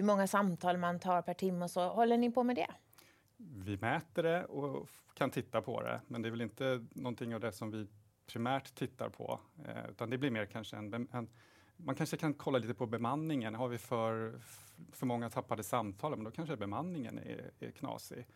hur 0.00 0.06
många 0.06 0.26
samtal 0.26 0.78
man 0.78 1.00
tar 1.00 1.22
per 1.22 1.34
timme 1.34 1.64
och 1.64 1.70
så. 1.70 1.88
Håller 1.88 2.18
ni 2.18 2.30
på 2.30 2.42
med 2.42 2.56
det? 2.56 2.70
Vi 3.36 3.76
mäter 3.76 4.22
det 4.22 4.44
och 4.44 4.88
kan 5.14 5.30
titta 5.30 5.62
på 5.62 5.82
det, 5.82 6.00
men 6.06 6.22
det 6.22 6.28
är 6.28 6.30
väl 6.30 6.40
inte 6.40 6.86
någonting 6.92 7.34
av 7.34 7.40
det 7.40 7.52
som 7.52 7.70
vi 7.70 7.86
primärt 8.26 8.74
tittar 8.74 9.08
på, 9.08 9.40
eh, 9.64 9.90
utan 9.90 10.10
det 10.10 10.18
blir 10.18 10.30
mer 10.30 10.46
kanske 10.46 10.76
en, 10.76 11.08
en 11.12 11.28
man 11.76 11.94
kanske 11.94 12.16
kan 12.16 12.34
kolla 12.34 12.58
lite 12.58 12.74
på 12.74 12.86
bemanningen. 12.86 13.54
Har 13.54 13.68
vi 13.68 13.78
för, 13.78 14.40
för 14.92 15.06
många 15.06 15.30
tappade 15.30 15.62
samtal, 15.62 16.16
men 16.16 16.24
då 16.24 16.30
kanske 16.30 16.56
bemanningen 16.56 17.18
är, 17.18 17.50
är 17.58 17.70
knasig. 17.70 18.26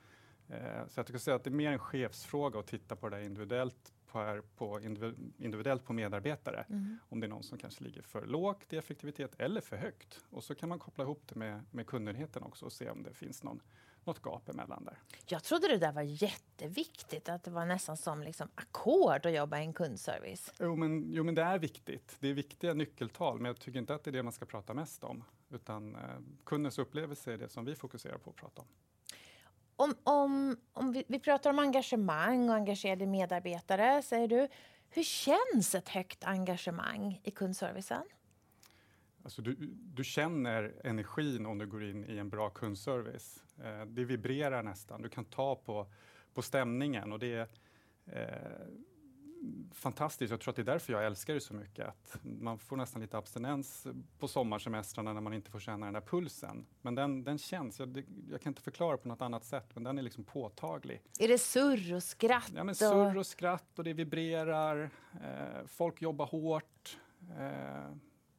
Eh, 0.49 0.87
så 0.88 0.99
jag 0.99 1.07
tycker 1.07 1.19
säga 1.19 1.37
att 1.37 1.45
det 1.45 1.50
är 1.50 1.53
mer 1.53 1.73
en 1.73 1.79
chefsfråga 1.79 2.59
att 2.59 2.67
titta 2.67 2.97
på 2.97 3.09
det 3.09 3.25
individuellt 3.25 3.94
på, 4.14 4.42
på 4.56 4.80
individu- 4.80 5.33
individuellt 5.38 5.85
på 5.85 5.92
medarbetare. 5.92 6.66
Om 7.09 7.21
det 7.21 7.26
är 7.26 7.28
någon 7.28 7.42
som 7.42 7.59
kanske 7.59 7.85
ligger 7.85 8.02
för 8.02 8.26
lågt 8.26 8.73
i 8.73 8.76
effektivitet 8.76 9.35
eller 9.38 9.61
för 9.61 9.76
högt. 9.76 10.25
Och 10.30 10.44
så 10.44 10.54
kan 10.54 10.68
man 10.68 10.78
koppla 10.78 11.04
ihop 11.04 11.23
det 11.26 11.35
med, 11.35 11.64
med 11.71 11.87
kundnöjdheten 11.87 12.42
också 12.42 12.64
och 12.64 12.73
se 12.73 12.90
om 12.90 13.02
det 13.02 13.14
finns 13.14 13.42
någon, 13.42 13.61
något 14.04 14.23
gap 14.23 14.49
emellan 14.49 14.85
där. 14.85 14.99
Jag 15.26 15.42
trodde 15.42 15.68
det 15.68 15.78
där 15.78 15.92
var 15.92 16.02
jätteviktigt, 16.02 17.28
att 17.28 17.44
det 17.44 17.50
var 17.50 17.66
nästan 17.66 17.97
som 17.97 18.23
liksom 18.23 18.49
ackord 18.54 19.26
att 19.26 19.35
jobba 19.35 19.59
i 19.59 19.64
en 19.64 19.73
kundservice. 19.73 20.52
Jo 20.61 20.76
men, 20.76 21.12
jo, 21.12 21.25
men 21.25 21.35
det 21.35 21.42
är 21.42 21.59
viktigt. 21.59 22.16
Det 22.21 22.28
är 22.28 22.35
viktiga 22.35 22.75
nyckeltal, 22.75 23.37
men 23.37 23.44
jag 23.47 23.61
tycker 23.61 23.78
inte 23.78 23.94
att 23.94 24.04
det 24.04 24.11
är 24.11 24.12
det 24.12 24.23
man 24.23 24.33
ska 24.33 24.47
prata 24.47 24.75
mest 24.75 25.04
om. 25.04 25.25
Utan 25.50 25.94
eh, 25.94 26.00
kundens 26.44 26.78
upplevelse 26.78 27.33
är 27.33 27.38
det 27.38 27.49
som 27.49 27.64
vi 27.64 27.75
fokuserar 27.75 28.18
på 28.18 28.30
att 28.30 28.37
prata 28.37 28.62
om. 28.62 28.68
Om, 29.76 29.95
om, 30.04 30.57
om 30.73 30.93
vi, 30.93 31.04
vi 31.09 31.19
pratar 31.19 31.50
om 31.50 31.59
engagemang 31.59 32.49
och 32.49 32.54
engagerade 32.54 33.07
medarbetare, 33.07 34.02
säger 34.02 34.28
du. 34.28 34.49
Hur 34.90 35.02
känns 35.02 35.75
ett 35.75 35.88
högt 35.88 36.25
engagemang 36.25 37.21
i 37.25 37.31
kundservicen? 37.31 38.02
Alltså 39.25 39.43
du, 39.43 39.57
du 39.95 40.04
känner 40.04 40.75
energin 40.85 41.47
om 41.47 41.59
du 41.59 41.66
går 41.66 41.85
in 41.85 42.04
i 42.04 42.19
en 42.19 42.28
bra 42.28 42.50
kundservice. 42.50 43.45
Eh, 43.64 43.87
det 43.87 44.04
vibrerar 44.04 44.62
nästan. 44.62 45.02
Du 45.02 45.09
kan 45.09 45.25
ta 45.25 45.57
på, 45.57 45.87
på 46.35 46.43
stämningen 46.43 47.12
och 47.12 47.19
det 47.19 47.35
är 47.35 47.49
eh, 48.07 48.66
fantastiskt. 49.73 50.31
Jag 50.31 50.41
tror 50.41 50.53
att 50.53 50.57
det 50.57 50.63
är 50.63 50.65
därför 50.65 50.93
jag 50.93 51.07
älskar 51.07 51.35
det 51.35 51.41
så 51.41 51.55
mycket. 51.55 51.89
Att 51.89 52.19
man 52.23 52.59
får 52.59 52.77
nästan 52.77 53.03
lite 53.03 53.19
abstinens 53.19 53.87
på 54.19 54.29
sommarsemestrarna 54.29 55.13
när 55.13 55.21
man 55.21 55.35
inte 55.35 55.51
får 55.51 55.61
känna 55.61 55.87
den 55.87 55.93
där 55.93 56.01
pulsen. 56.01 56.67
Men 56.83 56.95
den, 56.95 57.25
den 57.25 57.39
känns. 57.39 57.79
Jag, 57.79 57.89
det, 57.89 58.05
jag 58.31 58.41
kan 58.41 58.51
inte 58.51 58.63
förklara 58.63 58.97
på 58.97 59.09
något 59.09 59.23
annat 59.23 59.45
sätt, 59.45 59.71
men 59.75 59.85
den 59.85 59.99
är 59.99 60.03
liksom 60.03 60.25
påtaglig. 60.25 61.03
Är 61.19 61.29
det 61.29 61.39
surr 61.39 61.95
och 61.95 62.03
skratt? 62.03 62.53
Ja, 62.55 62.65
men 62.65 62.75
surr 62.75 63.19
och 63.19 63.27
skratt 63.27 63.79
och 63.79 63.85
det 63.85 63.93
vibrerar. 63.93 64.91
Eh, 65.13 65.67
folk 65.67 66.03
jobbar 66.03 66.27
hårt. 66.27 66.99
Eh, 67.39 67.97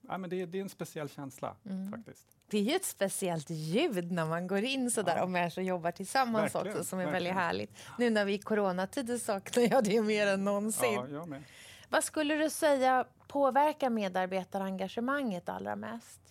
ja, 0.08 0.18
men 0.18 0.30
det, 0.30 0.46
det 0.46 0.58
är 0.58 0.62
en 0.62 0.70
speciell 0.70 1.10
känsla 1.10 1.56
Mm. 1.66 1.92
faktiskt. 1.92 2.28
Det 2.50 2.58
är 2.58 2.62
ju 2.62 2.76
ett 2.76 2.86
speciellt 2.86 3.50
ljud 3.50 4.12
när 4.12 4.26
man 4.26 4.48
går 4.48 4.64
in 4.64 4.92
så 4.92 5.02
där 5.02 5.16
Ja. 5.18 5.24
och 5.24 5.30
människor 5.30 5.64
jobbar 5.64 5.92
tillsammans 5.92 6.56
Verkligen, 6.56 6.78
också 6.78 6.90
som 6.90 7.00
är 7.00 7.04
väldigt 7.04 7.14
verkligen. 7.22 7.38
härligt. 7.38 7.72
Nu 8.00 8.10
när 8.10 8.26
vi 8.26 8.34
är 8.34 8.38
i 8.38 8.42
coronatider 8.42 9.18
saknar 9.18 9.64
jag 9.64 9.84
det 9.84 10.02
mer 10.02 10.28
än 10.28 10.44
någonsin. 10.44 10.94
Ja, 10.94 11.08
jag 11.08 11.28
med. 11.28 11.44
Vad 11.90 12.04
skulle 12.04 12.36
du 12.36 12.50
säga 12.50 13.06
påverkar 13.28 13.90
medarbetarengagemanget 13.90 15.50
allra 15.50 15.76
mest? 15.76 16.22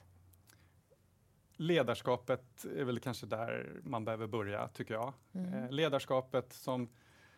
Ledarskapet 1.57 2.65
är 2.77 2.85
väl 2.85 3.01
kanske 3.01 3.27
där 3.27 3.81
man 3.85 4.05
behöver 4.05 4.27
börja, 4.27 4.69
tycker 4.69 4.95
jag. 4.95 5.13
Mm. 5.35 5.55
Eh, 5.65 5.71
ledarskapet 5.71 6.53
som 6.53 6.89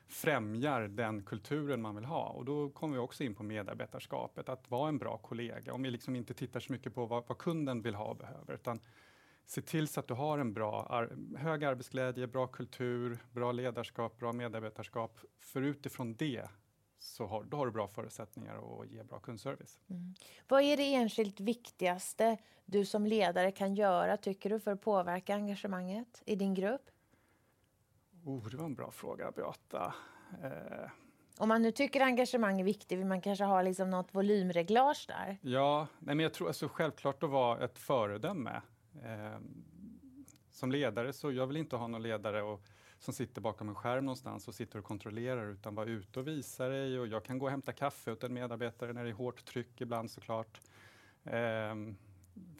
främjar 0.08 0.80
den 0.82 1.22
kulturen 1.22 1.82
man 1.82 1.94
vill 1.94 2.04
ha. 2.04 2.28
Och 2.28 2.44
då 2.44 2.70
kommer 2.70 2.94
vi 2.94 3.00
också 3.00 3.25
in 3.25 3.34
på 3.34 3.42
medarbetarskapet, 3.42 4.48
att 4.48 4.70
vara 4.70 4.88
en 4.88 4.98
bra 4.98 5.18
kollega. 5.18 5.72
Om 5.72 5.82
vi 5.82 5.90
liksom 5.90 6.16
inte 6.16 6.34
tittar 6.34 6.60
så 6.60 6.72
mycket 6.72 6.94
på 6.94 7.06
vad, 7.06 7.25
vad 7.26 7.38
kunden 7.38 7.82
vill 7.82 7.94
ha 7.94 8.04
och 8.04 8.16
behöver, 8.16 8.54
utan 8.54 8.80
se 9.44 9.62
till 9.62 9.88
så 9.88 10.00
att 10.00 10.08
du 10.08 10.14
har 10.14 10.38
en 10.38 10.52
bra, 10.52 10.86
ar- 10.90 11.36
hög 11.36 11.64
arbetsglädje, 11.64 12.26
bra 12.26 12.46
kultur, 12.46 13.18
bra 13.32 13.52
ledarskap, 13.52 14.18
bra 14.18 14.32
medarbetarskap. 14.32 15.20
För 15.38 15.62
utifrån 15.62 16.14
det 16.14 16.48
så 16.98 17.26
har, 17.26 17.44
då 17.44 17.56
har 17.56 17.66
du 17.66 17.72
bra 17.72 17.88
förutsättningar 17.88 18.80
att 18.82 18.88
ge 18.88 19.02
bra 19.02 19.18
kundservice. 19.18 19.78
Mm. 19.90 20.14
Vad 20.48 20.62
är 20.62 20.76
det 20.76 20.94
enskilt 20.94 21.40
viktigaste 21.40 22.36
du 22.64 22.84
som 22.84 23.06
ledare 23.06 23.52
kan 23.52 23.75
göra, 23.75 24.16
tycker 24.16 24.50
du, 24.50 24.60
för 24.60 24.70
att 24.70 24.80
påverka 24.80 25.34
engagemanget 25.34 26.22
i 26.26 26.36
din 26.36 26.54
grupp? 26.54 26.90
Oh, 28.26 28.49
det 28.50 28.56
var 28.56 28.64
en 28.64 28.75
bra 28.75 28.90
fråga, 28.90 29.30
Beata. 29.30 29.95
Eh, 30.42 30.90
Om 31.38 31.49
man 31.49 31.62
nu 31.62 31.73
tycker 31.73 32.00
engagemang 32.00 32.61
är 32.61 32.64
viktigt, 32.64 32.99
vill 32.99 33.06
man 33.06 33.21
kanske 33.21 33.45
ha 33.45 33.62
liksom 33.62 33.90
något 33.90 34.14
volymreglage 34.14 35.04
där? 35.09 35.38
Ja, 35.40 35.87
nej 35.99 36.14
men 36.14 36.23
jag 36.23 36.35
tror 36.35 36.49
alltså 36.49 36.68
självklart 36.68 37.23
att 37.23 37.30
vara 37.30 37.64
ett 37.64 37.78
föredöme. 37.78 38.62
Eh, 39.04 39.38
som 40.50 40.73
ledare 40.73 41.12
så 41.12 41.33
jag 41.33 41.47
vill 41.47 41.56
inte 41.56 41.76
ha 41.76 41.87
någon 41.87 42.02
ledare 42.02 42.42
och, 42.42 42.61
som 42.99 43.14
sitter 43.14 43.40
bakom 43.40 43.68
en 43.68 43.75
skärm 43.75 44.04
någonstans 44.04 44.49
och 44.49 44.54
sitter 44.54 44.78
och 44.78 44.85
kontrollerar 44.85 45.47
utan 45.50 45.75
vara 45.75 45.87
ute 45.88 46.21
och 46.21 46.26
visa 46.28 46.68
dig 46.68 46.99
och 46.99 47.06
jag 47.06 47.25
kan 47.25 47.38
gå 47.38 47.45
och 47.47 47.50
hämta 47.50 47.73
kaffe 47.73 48.12
åt 48.12 48.25
en 48.25 48.35
medarbetare 48.35 48.92
när 48.92 49.04
det 49.04 49.11
är 49.11 49.14
hårt 49.14 49.45
tryck 49.45 49.80
ibland 49.80 50.11
såklart. 50.11 50.61
Eh, 51.25 51.75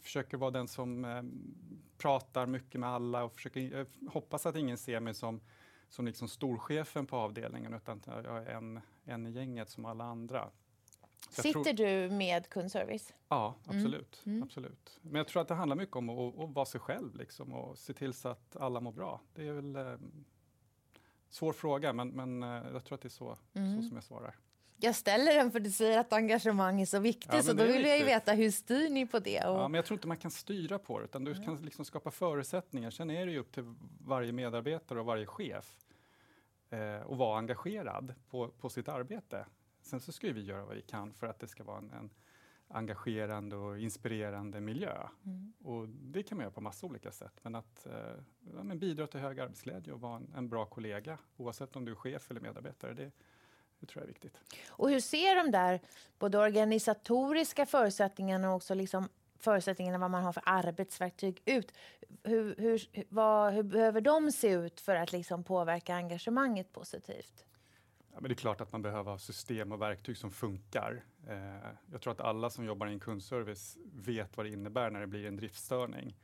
försöker 0.01 0.37
vara 0.37 0.51
den 0.51 0.67
som 0.67 1.05
eh, 1.05 1.23
pratar 1.97 2.45
mycket 2.45 2.79
med 2.79 2.89
alla 2.89 3.23
och 3.23 3.33
försöker, 3.35 3.59
jag 3.77 3.87
hoppas 4.11 4.45
att 4.45 4.55
ingen 4.55 4.77
ser 4.77 4.99
mig 4.99 5.13
som 5.13 5.41
som 5.89 6.05
liksom 6.05 6.27
storchefen 6.27 7.05
på 7.05 7.17
avdelningen 7.17 7.73
utan 7.73 7.97
att 7.97 8.07
jag 8.07 8.25
är 8.25 8.45
en, 8.45 8.79
en 9.03 9.27
i 9.27 9.31
gänget 9.31 9.69
som 9.69 9.85
alla 9.85 10.03
andra. 10.03 10.49
Så 11.29 11.41
jag 11.47 11.53
tror- 11.53 11.63
Sitter 11.63 11.73
du 12.07 12.15
med 12.15 12.49
kundservice? 12.49 13.13
Ja, 13.29 13.55
absolut. 13.65 14.21
Mm. 14.25 14.43
absolut. 14.43 14.99
Men 15.01 15.15
jag 15.15 15.27
tror 15.27 15.41
att 15.41 15.47
det 15.47 15.53
handlar 15.53 15.75
mycket 15.75 15.95
om 15.95 16.09
att, 16.09 16.39
att 16.39 16.49
vara 16.49 16.65
sig 16.65 16.81
själv 16.81 17.15
liksom, 17.15 17.53
och 17.53 17.77
se 17.77 17.93
till 17.93 18.13
så 18.13 18.29
att 18.29 18.55
alla 18.55 18.79
mår 18.79 18.91
bra. 18.91 19.21
Det 19.33 19.47
är 19.47 19.53
väl 19.53 19.75
eh, 19.75 19.93
svår 21.29 21.53
fråga, 21.53 21.93
men, 21.93 22.09
men 22.09 22.43
eh, 22.43 22.49
jag 22.73 22.85
tror 22.85 22.95
att 22.95 23.01
det 23.01 23.07
är 23.07 23.09
så, 23.09 23.37
Mm. 23.53 23.81
så 23.81 23.87
som 23.87 23.97
jag 23.97 24.03
svarar. 24.03 24.35
Jag 24.79 24.95
ställer 24.95 25.35
den 25.35 25.51
för 25.51 25.59
du 25.59 25.71
säger 25.71 25.99
att 25.99 26.13
engagemang 26.13 26.81
är 26.81 26.85
så 26.85 26.99
viktigt, 26.99 27.33
Ja, 27.33 27.43
så 27.43 27.53
då 27.53 27.63
vill 27.63 27.85
jag 27.85 27.99
ju 27.99 28.05
veta 28.05 28.33
hur 28.33 28.51
styr 28.51 28.89
ni 28.89 29.05
på 29.05 29.19
det? 29.19 29.39
Och... 29.39 29.59
Ja, 29.59 29.67
men 29.67 29.73
jag 29.73 29.85
tror 29.85 29.95
inte 29.97 30.07
man 30.07 30.17
kan 30.17 30.31
styra 30.31 30.79
på 30.79 30.99
det, 30.99 31.05
utan 31.05 31.23
du 31.23 31.35
kan 31.35 31.55
liksom 31.55 31.85
skapa 31.85 32.11
förutsättningar. 32.11 32.89
Sen 32.89 33.09
är 33.09 33.25
det 33.25 33.31
ju 33.31 33.39
upp 33.39 33.51
till 33.51 33.75
varje 33.99 34.31
medarbetare 34.31 34.99
och 34.99 35.05
varje 35.05 35.25
chef 35.25 35.77
eh, 36.69 37.01
att 37.01 37.17
vara 37.17 37.37
engagerad 37.37 38.13
på, 38.29 38.47
på 38.47 38.69
sitt 38.69 38.87
arbete. 38.87 39.45
Sen 39.81 39.99
så 39.99 40.11
ska 40.11 40.33
vi 40.33 40.43
göra 40.43 40.65
vad 40.65 40.75
vi 40.75 40.81
kan 40.81 41.13
för 41.13 41.27
att 41.27 41.39
det 41.39 41.47
ska 41.47 41.63
vara 41.63 41.77
en, 41.77 41.91
en 41.91 42.09
engagerande 42.67 43.55
och 43.55 43.79
inspirerande 43.79 44.61
miljö. 44.61 45.07
Mm. 45.25 45.53
Och 45.63 45.89
det 45.89 46.23
kan 46.23 46.37
man 46.37 46.43
göra 46.43 46.53
på 46.53 46.61
massa 46.61 46.85
olika 46.85 47.11
sätt. 47.11 47.33
Men 47.41 47.55
att 47.55 47.85
eh, 47.85 47.93
ja, 48.55 48.63
men 48.63 48.79
bidra 48.79 49.07
till 49.07 49.19
hög 49.19 49.39
arbetsglädje 49.39 49.93
och 49.93 50.01
vara 50.01 50.15
en, 50.15 50.33
en 50.35 50.49
bra 50.49 50.65
kollega, 50.65 51.17
oavsett 51.37 51.75
om 51.75 51.85
du 51.85 51.91
är 51.91 51.95
chef 51.95 52.31
eller 52.31 52.41
medarbetare, 52.41 52.93
det, 52.93 53.11
det 53.79 53.85
tror 53.85 54.01
jag 54.01 54.03
är 54.03 54.13
viktigt. 54.13 54.37
Och 54.69 54.89
hur 54.89 54.99
ser 54.99 55.35
de 55.35 55.51
där 55.51 55.79
både 56.19 56.37
organisatoriska 56.37 57.65
förutsättningarna 57.65 58.49
och 58.49 58.55
också 58.55 58.73
liksom 58.73 59.09
förutsättningarna 59.39 59.97
vad 59.97 60.11
man 60.11 60.23
har 60.23 60.33
för 60.33 60.43
arbetsverktyg 60.45 61.41
ut? 61.45 61.73
Hur, 62.23 62.55
hur, 62.57 62.81
vad, 63.09 63.53
hur 63.53 63.63
behöver 63.63 64.01
de 64.01 64.31
se 64.31 64.51
ut 64.51 64.81
för 64.81 64.95
att 64.95 65.11
liksom 65.11 65.43
påverka 65.43 65.95
engagemanget 65.95 66.73
positivt? 66.73 67.45
Ja, 68.13 68.21
men 68.21 68.29
det 68.29 68.33
är 68.33 68.35
klart 68.35 68.61
att 68.61 68.71
man 68.71 68.81
behöver 68.81 69.11
ha 69.11 69.17
system 69.17 69.71
och 69.71 69.81
verktyg 69.81 70.17
som 70.17 70.31
funkar. 70.31 71.03
Eh, 71.27 71.69
jag 71.91 72.01
tror 72.01 72.13
att 72.13 72.21
alla 72.21 72.49
som 72.49 72.65
jobbar 72.65 72.87
i 72.87 72.93
en 72.93 72.99
kundservice 72.99 73.77
vet 73.93 74.37
vad 74.37 74.45
det 74.45 74.49
innebär 74.49 74.89
när 74.89 74.99
det 74.99 75.07
blir 75.07 75.25
en 75.25 75.35
driftstörning. 75.35 76.15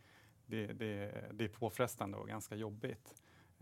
Det, 0.46 0.68
det, 0.68 1.24
det 1.34 1.44
är 1.44 1.48
påfrestande 1.48 2.18
och 2.18 2.28
ganska 2.28 2.56
jobbigt. 2.56 3.14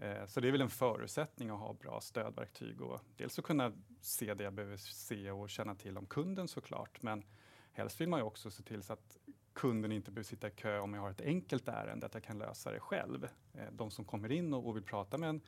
Eh, 0.02 0.26
så 0.26 0.40
det 0.40 0.48
är 0.48 0.52
väl 0.52 0.62
en 0.62 0.70
förutsättning 0.70 1.50
att 1.50 1.60
ha 1.60 1.74
bra 1.74 2.02
stödverktyg 2.02 2.82
och 2.82 3.00
dels 3.18 3.40
att 3.40 3.46
kunna 3.46 3.72
se 4.02 4.34
det 4.34 4.44
jag 4.44 4.54
behöver 4.54 4.78
se 4.78 5.32
och 5.32 5.50
känna 5.50 5.76
till 5.76 5.98
om 5.98 6.06
kunden 6.06 6.48
såklart. 6.48 7.02
Men 7.02 7.24
helst 7.72 8.02
vill 8.02 8.10
man 8.10 8.20
ju 8.20 8.24
också 8.24 8.52
se 8.52 8.64
till 8.64 8.84
så 8.84 8.94
att 8.94 9.18
kunden 9.54 9.92
inte 9.92 10.12
behöver 10.12 10.28
sitta 10.28 10.48
i 10.48 10.52
kö 10.52 10.80
om 10.80 10.94
jag 10.94 11.02
har 11.02 11.10
ett 11.10 11.22
enkelt 11.22 11.68
ärende, 11.68 12.06
att 12.06 12.14
jag 12.14 12.24
kan 12.24 12.38
lösa 12.38 12.72
det 12.72 12.80
själv. 12.80 13.28
Eh, 13.54 13.72
de 13.72 13.92
som 13.92 14.06
kommer 14.06 14.32
in 14.32 14.54
och 14.54 14.76
vill 14.76 14.84
prata 14.84 15.18
med 15.18 15.30
en 15.30 15.42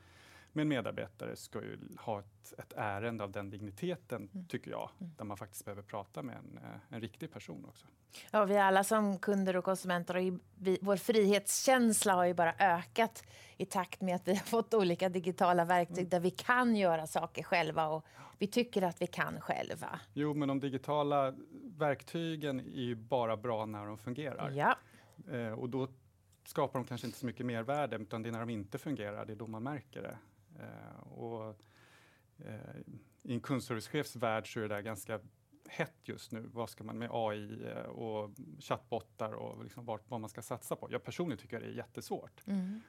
med 0.53 0.61
en 0.61 0.67
medarbetare 0.67 1.35
ska 1.35 1.61
ju 1.61 1.77
ha 1.99 2.19
ett, 2.19 2.53
ett 2.59 2.73
ärende 2.77 3.23
av 3.23 3.31
den 3.31 3.49
digniteten, 3.49 4.29
Mm. 4.33 4.47
tycker 4.47 4.71
jag, 4.71 4.89
där 4.97 5.25
man 5.25 5.37
faktiskt 5.37 5.65
behöver 5.65 5.81
prata 5.81 6.21
med 6.23 6.35
en, 6.35 6.57
eh, 6.63 6.95
en 6.95 7.01
riktig 7.01 7.31
person 7.31 7.65
också. 7.65 7.85
Ja, 8.31 8.45
vi 8.45 8.57
alla 8.57 8.83
som 8.83 9.17
kunder 9.19 9.55
och 9.55 9.63
konsumenter, 9.63 10.15
ju, 10.17 10.39
vi, 10.55 10.77
vår 10.81 10.95
frihetskänsla 10.97 12.13
har 12.13 12.25
ju 12.25 12.33
bara 12.33 12.53
ökat 12.59 13.23
i 13.57 13.65
takt 13.65 14.01
med 14.01 14.15
att 14.15 14.27
vi 14.27 14.31
har 14.31 14.43
fått 14.45 14.73
olika 14.73 15.09
digitala 15.09 15.65
verktyg 15.65 16.09
där 16.09 16.19
vi 16.19 16.29
kan 16.31 16.75
göra 16.75 17.07
saker 17.07 17.43
själva 17.43 17.87
och 17.87 18.05
vi 18.37 18.47
tycker 18.47 18.81
att 18.81 19.01
vi 19.01 19.07
kan 19.07 19.41
själva. 19.41 19.99
Jo, 20.13 20.33
men 20.33 20.47
de 20.47 20.59
digitala 20.59 21.33
verktygen 21.77 22.59
är 22.59 22.81
ju 22.81 22.95
bara 22.95 23.37
bra 23.37 23.65
när 23.65 23.85
de 23.85 23.97
fungerar. 23.97 24.51
Ja. 24.51 24.77
Eh, 25.31 25.51
och 25.53 25.69
då 25.69 25.87
skapar 26.45 26.79
de 26.79 26.87
kanske 26.87 27.07
inte 27.07 27.19
så 27.19 27.25
mycket 27.25 27.45
mervärde, 27.45 27.95
utan 27.95 28.23
det 28.23 28.29
är 28.29 28.31
när 28.31 28.39
de 28.39 28.49
inte 28.49 28.77
fungerar, 28.77 29.25
det 29.25 29.33
är 29.33 29.37
då 29.37 29.47
man 29.47 29.63
märker 29.63 30.01
det. 30.01 30.17
Eh, 30.59 31.07
och, 31.07 31.55
eh, 32.45 32.79
I 33.21 33.33
en 33.33 33.41
kundservicechefs 33.41 34.15
värld 34.15 34.53
så 34.53 34.59
är 34.59 34.61
det 34.61 34.75
där 34.75 34.81
ganska 34.81 35.19
hett 35.67 35.95
just 36.03 36.31
nu. 36.31 36.49
Vad 36.53 36.69
ska 36.69 36.83
man 36.83 36.97
med 36.97 37.09
AI 37.11 37.67
eh, 37.67 37.83
och 37.83 38.31
chattbottar 38.59 39.33
och 39.33 39.63
liksom 39.63 39.85
vad, 39.85 39.99
vad 40.07 40.19
man 40.19 40.29
ska 40.29 40.41
satsa 40.41 40.75
på. 40.75 40.87
Jag 40.91 41.03
personligen 41.03 41.37
tycker 41.37 41.59
det 41.59 41.65
är 41.65 41.69
jättesvårt. 41.69 42.47
Mm. 42.47 42.81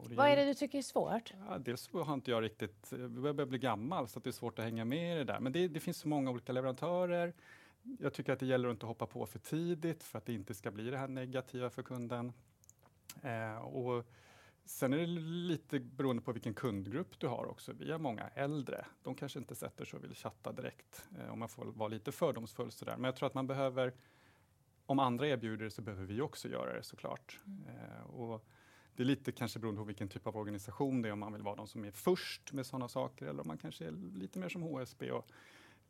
Och 0.00 0.10
Vad 0.10 0.28
är 0.28 0.36
det 0.36 0.44
du 0.44 0.54
tycker 0.54 0.78
är 0.78 0.82
svårt? 0.82 1.34
Ja, 1.48 1.58
dels 1.58 1.80
så 1.80 2.02
har 2.02 2.14
inte 2.14 2.30
jag 2.30 2.42
riktigt, 2.42 2.88
jag 2.90 3.10
börjar 3.10 3.46
bli 3.46 3.58
gammal 3.58 4.08
så 4.08 4.18
att 4.18 4.24
det 4.24 4.30
är 4.30 4.32
svårt 4.32 4.58
att 4.58 4.64
hänga 4.64 4.84
med 4.84 5.14
i 5.14 5.18
det 5.18 5.24
där. 5.24 5.40
Men 5.40 5.52
det, 5.52 5.68
det 5.68 5.80
finns 5.80 5.96
så 5.96 6.08
många 6.08 6.30
olika 6.30 6.52
leverantörer. 6.52 7.34
Jag 7.82 8.12
tycker 8.14 8.32
att 8.32 8.40
det 8.40 8.46
gäller 8.46 8.68
att 8.68 8.72
inte 8.72 8.86
hoppa 8.86 9.06
på 9.06 9.26
för 9.26 9.38
tidigt 9.38 10.02
för 10.02 10.18
att 10.18 10.26
det 10.26 10.32
inte 10.32 10.54
ska 10.54 10.70
bli 10.70 10.90
det 10.90 10.98
här 10.98 11.08
negativa 11.08 11.70
för 11.70 11.82
kunden. 11.82 12.32
Eh, 13.22 13.58
och 13.58 14.06
sen 14.68 14.92
är 14.92 14.98
det 14.98 15.06
lite 15.06 15.80
beroende 15.80 16.22
på 16.22 16.32
vilken 16.32 16.54
kundgrupp 16.54 17.20
du 17.20 17.26
har 17.26 17.46
också. 17.46 17.72
Vi 17.72 17.92
har 17.92 17.98
många 17.98 18.28
äldre. 18.28 18.84
De 19.02 19.14
kanske 19.14 19.38
inte 19.38 19.54
sätter 19.54 19.84
sig 19.84 19.96
och 19.96 20.04
vill 20.04 20.14
chatta 20.14 20.52
direkt 20.52 21.08
eh, 21.18 21.32
om 21.32 21.38
man 21.38 21.48
får 21.48 21.64
vara 21.64 21.88
lite 21.88 22.12
fördomsfull 22.12 22.70
sådär. 22.70 22.96
Men 22.96 23.04
jag 23.04 23.16
tror 23.16 23.26
att 23.26 23.34
man 23.34 23.46
behöver, 23.46 23.92
om 24.86 24.98
andra 24.98 25.26
erbjuder 25.28 25.64
det 25.64 25.70
så 25.70 25.82
behöver 25.82 26.04
vi 26.04 26.20
också 26.20 26.48
göra 26.48 26.74
det 26.74 26.82
såklart. 26.82 27.40
Eh, 27.46 28.10
och 28.10 28.44
det 28.96 29.02
är 29.02 29.06
lite 29.06 29.32
kanske 29.32 29.58
beroende 29.58 29.78
på 29.78 29.84
vilken 29.84 30.08
typ 30.08 30.26
av 30.26 30.36
organisation 30.36 31.02
det 31.02 31.08
är, 31.08 31.12
om 31.12 31.18
man 31.18 31.32
vill 31.32 31.42
vara 31.42 31.56
de 31.56 31.66
som 31.66 31.84
är 31.84 31.90
först 31.90 32.52
med 32.52 32.66
sådana 32.66 32.88
saker 32.88 33.26
eller 33.26 33.40
om 33.40 33.48
man 33.48 33.58
kanske 33.58 33.86
är 33.86 33.92
lite 34.14 34.38
mer 34.38 34.48
som 34.48 34.62
HSB 34.62 35.10
och 35.10 35.30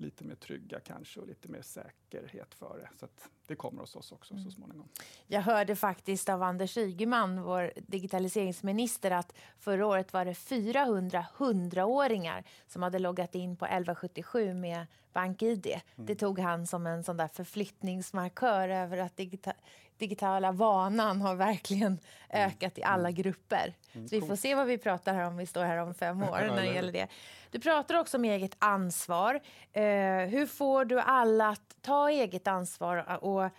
lite 0.00 0.24
mer 0.24 0.34
trygga 0.34 0.80
kanske 0.80 1.20
och 1.20 1.26
lite 1.26 1.48
mer 1.48 1.62
säkerhet 1.62 2.54
för 2.54 2.78
det. 2.78 2.88
Så 2.98 3.08
det 3.46 3.54
kommer 3.54 3.80
hos 3.80 3.96
oss 3.96 4.12
också 4.12 4.36
så 4.36 4.50
småningom. 4.50 4.88
Jag 5.26 5.40
hörde 5.40 5.76
faktiskt 5.76 6.28
av 6.28 6.42
Anders 6.42 6.76
Ygeman, 6.76 7.42
vår 7.42 7.72
digitaliseringsminister, 7.76 9.10
att 9.10 9.34
förra 9.58 9.86
året 9.86 10.12
var 10.12 10.24
det 10.24 10.34
400 10.34 11.26
100-åringar 11.36 12.44
som 12.66 12.82
hade 12.82 12.98
loggat 12.98 13.34
in 13.34 13.56
på 13.56 13.64
1177 13.64 14.54
med 14.54 14.86
BankID. 15.12 15.80
Det 15.96 16.14
tog 16.14 16.38
han 16.38 16.66
som 16.66 16.86
en 16.86 17.04
sån 17.04 17.16
där 17.16 17.28
förflyttningsmarkör 17.28 18.68
över 18.68 18.98
att 18.98 19.16
digita 19.16 19.52
digitala 19.98 20.52
vanan 20.52 21.20
har 21.20 21.34
verkligen 21.34 21.98
ökat 22.30 22.78
i 22.78 22.82
alla 22.82 23.10
grupper. 23.10 23.74
Så 23.92 24.08
vi 24.10 24.20
får 24.20 24.36
se 24.36 24.54
vad 24.54 24.66
vi 24.66 24.78
pratar 24.78 25.14
här 25.14 25.26
om 25.26 25.36
vi 25.36 25.46
står 25.46 25.64
här 25.64 25.76
om 25.76 25.94
fem 25.94 26.22
år 26.30 26.38
när 26.38 26.62
det 26.62 26.74
gäller 26.74 26.92
det. 26.92 27.08
Du 27.50 27.60
pratar 27.60 27.94
också 28.00 28.16
om 28.16 28.24
eget 28.24 28.56
ansvar. 28.58 29.34
Eh, 29.72 29.82
hur 30.28 30.46
får 30.46 30.84
du 30.84 31.00
alla 31.00 31.48
att 31.48 31.76
ta 31.82 32.10
eget 32.10 32.46
ansvar 32.46 33.18
och 33.24 33.44
eh, 33.44 33.50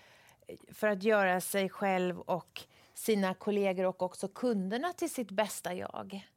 för 0.74 0.88
att 0.88 1.04
göra 1.04 1.42
sig 1.42 1.70
själv 1.70 2.20
och 2.20 2.62
sina 2.94 3.34
kollegor 3.34 3.86
och 3.86 4.02
också 4.02 4.28
kunderna 4.28 4.94
till 4.94 5.10
sitt 5.14 5.32
bästa 5.32 5.74
jag? 5.74 6.28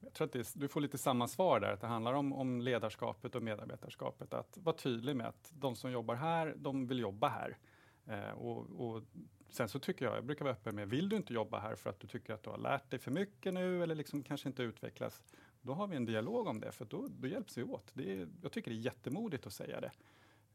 Jag 0.00 0.12
tror 0.12 0.26
att 0.26 0.32
det, 0.32 0.38
är- 0.38 0.58
du 0.58 0.68
får 0.68 0.80
lite 0.80 0.98
samma 0.98 1.28
svar 1.28 1.60
där, 1.60 1.72
att 1.72 1.80
det 1.80 1.86
handlar 1.86 2.12
om, 2.12 2.32
om 2.32 2.60
ledarskapet 2.60 3.34
och 3.34 3.42
medarbetarskapet. 3.42 4.34
Att 4.34 4.58
vara 4.62 4.76
tydlig 4.76 5.16
med 5.16 5.26
att 5.26 5.50
de 5.52 5.76
som 5.76 5.90
jobbar 5.90 6.14
här, 6.14 6.54
de 6.56 6.86
vill 6.86 6.98
jobba 6.98 7.28
här. 7.28 7.56
Eh, 8.06 8.30
och, 8.30 8.58
och, 8.88 9.02
sen 9.50 9.68
så 9.68 9.78
tycker 9.78 10.04
jag, 10.04 10.16
jag 10.16 10.24
brukar 10.24 10.44
vara 10.44 10.52
öppen 10.54 10.74
med, 10.76 10.88
vill 10.88 11.08
du 11.08 11.16
inte 11.16 11.32
jobba 11.34 11.58
här 11.58 11.74
för 11.74 11.90
att 11.90 12.00
du 12.00 12.06
tycker 12.06 12.34
att 12.34 12.42
du 12.42 12.50
har 12.50 12.58
lärt 12.58 12.90
dig 12.90 12.98
för 12.98 13.10
mycket 13.10 13.54
nu 13.54 13.82
eller 13.82 13.94
liksom 13.94 14.22
kanske 14.22 14.48
inte 14.48 14.62
utvecklas, 14.62 15.22
då 15.62 15.74
har 15.74 15.86
vi 15.86 15.96
en 15.96 16.04
dialog 16.04 16.46
om 16.46 16.60
det, 16.60 16.72
för 16.72 16.84
då, 16.84 17.08
då 17.08 17.28
hjälps 17.28 17.58
vi 17.58 17.62
åt. 17.62 17.90
Det 17.94 18.12
är, 18.12 18.28
jag 18.42 18.52
tycker 18.52 18.70
det 18.70 18.76
är 18.76 18.80
jättemodigt 18.80 19.46
att 19.46 19.52
säga 19.52 19.80
det. 19.80 19.92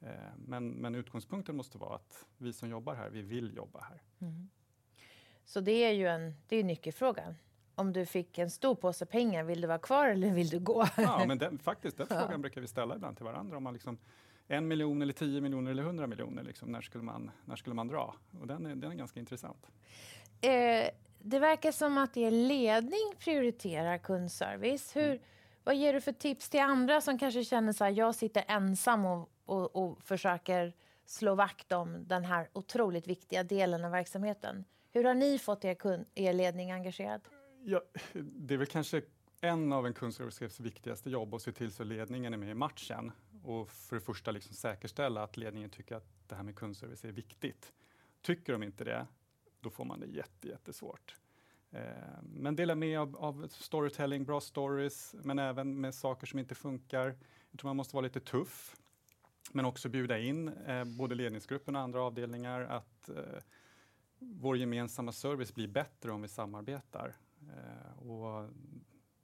Eh, 0.01 0.31
men, 0.37 0.69
men 0.69 0.95
utgångspunkten 0.95 1.55
måste 1.55 1.77
vara 1.77 1.95
att 1.95 2.25
vi 2.37 2.53
som 2.53 2.69
jobbar 2.69 2.95
här, 2.95 3.09
vi 3.09 3.21
vill 3.21 3.55
jobba 3.55 3.81
här. 3.81 4.01
Mm. 4.19 4.49
Så 5.45 5.59
det 5.59 5.71
är 5.71 5.91
ju 5.91 6.07
en 6.07 6.33
det 6.47 6.55
är 6.55 6.63
nyckelfrågan. 6.63 7.35
Om 7.75 7.93
du 7.93 8.05
fick 8.05 8.37
en 8.37 8.51
stor 8.51 8.75
påse 8.75 9.05
pengar, 9.05 9.43
vill 9.43 9.61
du 9.61 9.67
vara 9.67 9.79
kvar 9.79 10.07
eller 10.07 10.33
vill 10.33 10.49
du 10.49 10.59
gå? 10.59 10.87
Ja, 10.97 11.25
men 11.27 11.37
den, 11.37 11.57
faktiskt, 11.57 11.97
den 11.97 12.07
frågan 12.07 12.31
ja. 12.31 12.37
brukar 12.37 12.61
vi 12.61 12.67
ställa 12.67 12.95
ibland 12.95 13.17
till 13.17 13.25
varandra. 13.25 13.57
Om 13.57 13.63
man 13.63 13.73
liksom, 13.73 13.97
en 14.47 14.67
miljon, 14.67 15.01
eller 15.01 15.13
tio 15.13 15.41
miljoner 15.41 15.71
eller 15.71 15.83
hundra 15.83 16.07
miljoner, 16.07 16.43
liksom, 16.43 16.71
när, 16.71 16.81
skulle 16.81 17.03
man, 17.03 17.31
när 17.45 17.55
skulle 17.55 17.75
man 17.75 17.87
dra? 17.87 18.15
Och 18.39 18.47
den 18.47 18.65
är, 18.65 18.75
den 18.75 18.91
är 18.91 18.95
ganska 18.95 19.19
intressant. 19.19 19.71
Eh, 20.41 20.89
det 21.19 21.39
verkar 21.39 21.71
som 21.71 21.97
att 21.97 22.17
er 22.17 22.31
ledning 22.31 23.13
prioriterar 23.19 23.97
kundservice. 23.97 24.95
Hur, 24.95 25.09
mm. 25.09 25.19
Vad 25.63 25.75
ger 25.75 25.93
du 25.93 26.01
för 26.01 26.12
tips 26.12 26.50
till 26.50 26.59
andra 26.59 27.01
som 27.01 27.19
kanske 27.19 27.43
känner 27.43 27.74
så 27.74 27.83
här, 27.83 27.91
jag 27.91 28.15
sitter 28.15 28.43
ensam 28.47 29.05
och, 29.05 29.29
och, 29.45 29.75
och 29.75 30.01
försöker 30.01 30.74
slå 31.05 31.36
vakt 31.36 31.71
om 31.71 32.07
den 32.07 32.25
här 32.25 32.50
otroligt 32.53 33.07
viktiga 33.07 33.43
delen 33.43 33.86
av 33.86 33.91
verksamheten? 33.91 34.65
Hur 34.91 35.03
har 35.03 35.13
ni 35.13 35.39
fått 35.39 35.65
er, 35.65 35.74
kund, 35.74 36.05
er 36.15 36.33
ledning 36.33 36.71
engagerad? 36.71 37.21
Ja, 37.63 37.81
det 38.13 38.53
är 38.53 38.57
väl 38.57 38.67
kanske 38.67 39.01
en 39.41 39.74
av 39.74 39.86
en 39.86 39.93
kundservicechefs 39.93 40.59
viktigaste 40.59 41.09
jobb 41.09 41.33
att 41.33 41.41
se 41.41 41.51
till 41.51 41.71
så 41.71 41.83
ledningen 41.83 42.33
är 42.33 42.38
med 42.38 42.50
i 42.50 42.53
matchen 42.53 43.12
och 43.43 43.69
för 43.69 43.95
det 43.95 44.01
första 44.01 44.31
liksom 44.31 44.55
säkerställa 44.55 45.24
att 45.24 45.38
ledningen 45.38 45.69
tycker 45.69 45.95
att 45.95 46.07
det 46.27 46.36
här 46.36 46.43
med 46.43 46.55
kundservice 46.55 47.05
är 47.05 47.12
viktigt. 47.12 47.74
Tycker 48.21 48.53
de 48.53 48.63
inte 48.63 48.83
det, 48.83 49.07
då 49.67 49.71
får 49.71 49.86
man 49.86 50.00
det 50.00 50.07
jätte, 50.07 50.47
jättesvårt. 50.47 51.15
Eh, 51.71 51.81
men 52.21 52.55
dela 52.55 52.75
med 52.75 53.00
av, 53.00 53.17
av, 53.17 53.47
storytelling, 53.47 54.25
bra 54.25 54.41
stories, 54.41 55.15
men 55.24 55.39
även 55.39 55.81
med 55.81 55.95
saker 55.95 56.27
som 56.27 56.39
inte 56.39 56.55
funkar. 56.55 57.15
Jag 57.51 57.59
tror 57.59 57.69
man 57.69 57.75
måste 57.75 57.95
vara 57.95 58.03
lite 58.03 58.19
tuff, 58.19 58.75
men 59.51 59.65
också 59.65 59.89
bjuda 59.89 60.19
in 60.19 60.47
eh, 60.47 60.83
både 60.83 61.15
ledningsgruppen 61.15 61.75
och 61.75 61.81
andra 61.81 62.01
avdelningar 62.01 62.62
att 62.62 63.09
eh, 63.09 63.41
vår 64.19 64.57
gemensamma 64.57 65.12
service 65.12 65.53
blir 65.53 65.67
bättre 65.67 66.12
om 66.12 66.21
vi 66.21 66.27
samarbetar. 66.27 67.15
Eh, 67.41 68.09
och 68.09 68.50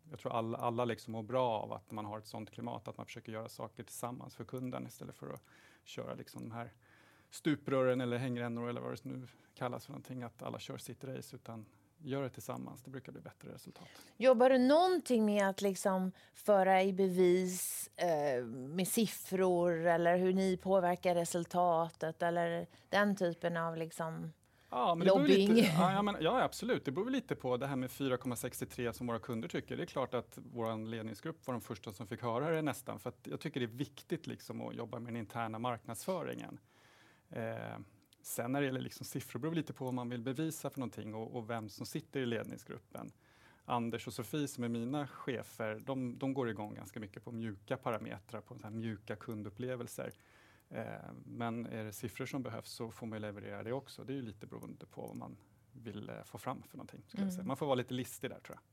jag 0.10 0.20
tror 0.20 0.32
alla, 0.32 0.58
alla 0.58 0.86
liksom 0.86 1.12
mår 1.12 1.24
bra 1.24 1.50
av 1.50 1.74
att 1.74 1.92
man 1.92 2.06
har 2.06 2.18
ett 2.18 2.28
sådant 2.28 2.52
klimat, 2.52 2.88
att 2.88 2.98
man 2.98 3.06
försöker 3.06 3.32
göra 3.32 3.50
saker 3.50 3.84
tillsammans 3.84 4.36
för 4.36 4.44
kunden 4.44 4.88
istället 4.88 5.16
för 5.16 5.34
att 5.34 5.44
köra 5.84 6.14
liksom 6.14 6.42
de 6.42 6.52
här 6.52 6.74
stuprören 7.34 8.02
eller 8.02 8.18
hängrännor 8.18 8.70
eller 8.70 8.82
vad 8.82 8.92
det 8.92 9.06
nu 9.10 9.28
kallas 9.56 9.86
för 9.86 9.92
någonting, 9.92 10.24
att 10.24 10.44
alla 10.44 10.60
kör 10.60 10.78
sitt 10.78 11.04
race, 11.04 11.36
utan 11.36 11.66
gör 11.98 12.24
det 12.24 12.30
tillsammans. 12.30 12.82
Det 12.84 12.90
brukar 12.92 13.12
bli 13.12 13.22
bättre 13.22 13.54
resultat. 13.54 13.88
Jobbar 14.18 14.50
du 14.50 14.58
någonting 14.58 15.26
med 15.26 15.50
att 15.50 15.62
liksom 15.62 16.12
föra 16.34 16.84
i 16.84 16.94
bevis 16.94 17.90
eh, 17.96 18.46
med 18.46 18.88
siffror 18.88 19.86
eller 19.86 20.18
hur 20.18 20.34
ni 20.34 20.58
påverkar 20.58 21.16
resultatet 21.16 22.22
eller 22.22 22.68
den 22.90 23.16
typen 23.16 23.58
av 23.58 23.78
liksom 23.78 24.32
Ja, 24.70 24.96
men 24.96 25.08
lobbying. 25.08 25.54
Lite, 25.54 25.68
ja, 25.78 26.02
men, 26.04 26.16
ja, 26.20 26.44
absolut. 26.44 26.86
Det 26.86 26.92
beror 26.92 27.10
lite 27.10 27.36
på 27.36 27.58
det 27.58 27.68
här 27.68 27.76
med 27.76 27.90
4,63 27.90 28.92
som 28.92 29.08
våra 29.08 29.20
kunder 29.20 29.48
tycker. 29.48 29.78
Det 29.78 29.84
är 29.84 29.88
klart 29.88 30.14
att 30.14 30.38
vår 30.54 30.86
ledningsgrupp 30.86 31.48
var 31.48 31.54
de 31.54 31.62
första 31.62 31.92
som 31.92 32.08
fick 32.08 32.22
höra 32.22 32.50
det 32.50 32.62
nästan. 32.62 33.00
För 33.00 33.14
jag 33.24 33.40
tycker 33.40 33.60
det 33.60 33.66
är 33.66 33.78
viktigt 33.78 34.28
liksom 34.28 34.62
att 34.62 34.76
jobba 34.76 35.00
med 35.00 35.14
den 35.14 35.20
interna 35.20 35.60
marknadsföringen. 35.60 36.60
Eh, 37.34 37.78
sen 38.22 38.52
när 38.52 38.62
det 38.62 38.66
gäller 38.66 38.82
liksom 38.82 39.06
siffror 39.06 39.40
beror 39.40 39.56
lite 39.56 39.74
på 39.74 39.86
vad 39.86 39.94
man 39.94 40.10
vill 40.10 40.22
bevisa 40.22 40.70
för 40.70 40.80
någonting 40.80 41.16
och, 41.16 41.36
och, 41.36 41.50
vem 41.50 41.70
som 41.70 41.86
sitter 41.86 42.20
i 42.20 42.26
ledningsgruppen. 42.26 43.12
Anders 43.66 44.08
och 44.08 44.14
Sofie 44.14 44.48
som 44.48 44.64
är 44.64 44.70
mina 44.70 45.08
chefer, 45.08 45.82
de, 45.86 46.18
de 46.18 46.34
går 46.34 46.50
igång 46.50 46.76
ganska 46.76 47.00
mycket 47.00 47.24
på 47.24 47.32
mjuka 47.32 47.78
parametrar, 47.78 48.42
på 48.42 48.58
så 48.58 48.70
mjuka 48.70 49.16
kundupplevelser. 49.16 50.14
Eh, 50.70 50.86
men 51.26 51.66
är 51.66 51.84
det 51.84 51.94
siffror 51.94 52.26
som 52.26 52.44
behövs 52.44 52.70
så 52.70 52.92
får 52.92 53.08
man 53.08 53.22
leverera 53.22 53.64
det 53.64 53.74
också. 53.74 54.04
Det 54.04 54.14
är 54.14 54.16
ju 54.16 54.22
lite 54.22 54.48
beroende 54.48 54.86
på 54.86 55.02
vad 55.02 55.16
man 55.16 55.38
vill 55.72 56.10
eh, 56.10 56.24
få 56.24 56.38
fram 56.38 56.64
för 56.64 56.78
någonting. 56.78 57.06
Mm. 57.18 57.48
Man 57.48 57.58
får 57.58 57.66
vara 57.66 57.76
lite 57.76 57.94
listig 57.94 58.30
där 58.30 58.40
tror 58.40 58.58
jag. 58.58 58.64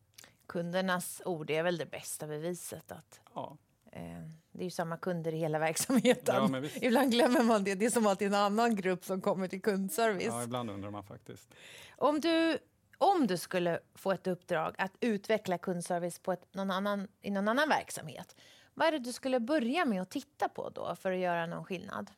Kundernas 0.46 1.22
ord 1.24 1.50
är 1.50 1.62
väl 1.62 1.76
det 1.76 1.86
bästa 1.86 2.26
beviset. 2.26 2.92
Att, 2.92 3.20
ja. 3.34 3.58
Eh, 3.90 4.22
det 4.52 4.62
är 4.62 4.64
ju 4.64 4.70
samma 4.70 4.96
kunder 4.96 5.34
i 5.34 5.38
hela 5.38 5.58
verksamheten. 5.68 6.54
Ja, 6.54 6.68
ibland 6.80 7.10
glömmer 7.10 7.42
man 7.42 7.64
det. 7.64 7.74
Det 7.74 7.84
är 7.84 7.90
som 7.90 8.06
är 8.06 8.22
en 8.22 8.34
annan 8.34 8.76
grupp 8.76 9.04
som 9.04 9.20
kommer 9.20 9.48
till 9.48 9.62
kundservice. 9.62 10.26
Ja, 10.26 10.42
ibland 10.42 10.70
undrar 10.70 10.90
man 10.90 11.04
faktiskt. 11.04 11.54
Om 11.96 12.20
du, 12.20 12.58
om 12.98 13.26
du 13.26 13.36
skulle 13.36 13.80
få 13.94 14.12
ett 14.12 14.26
uppdrag 14.26 14.74
att 14.78 14.92
utveckla 15.00 15.58
kundservice 15.58 16.18
på 16.18 16.32
ett, 16.32 16.54
någon 16.54 16.70
annan, 16.70 17.08
i 17.20 17.30
någon 17.30 17.48
annan 17.48 17.68
verksamhet, 17.68 18.36
vad 18.74 18.88
är 18.88 18.92
det 18.92 18.98
du 18.98 19.12
skulle 19.12 19.40
börja 19.40 19.84
med 19.84 20.02
att 20.02 20.10
titta 20.10 20.48
på 20.48 20.70
då 20.70 20.96
för 20.96 21.12
att 21.12 21.18
göra 21.18 21.46
någon 21.46 21.64
skillnad? 21.64 22.10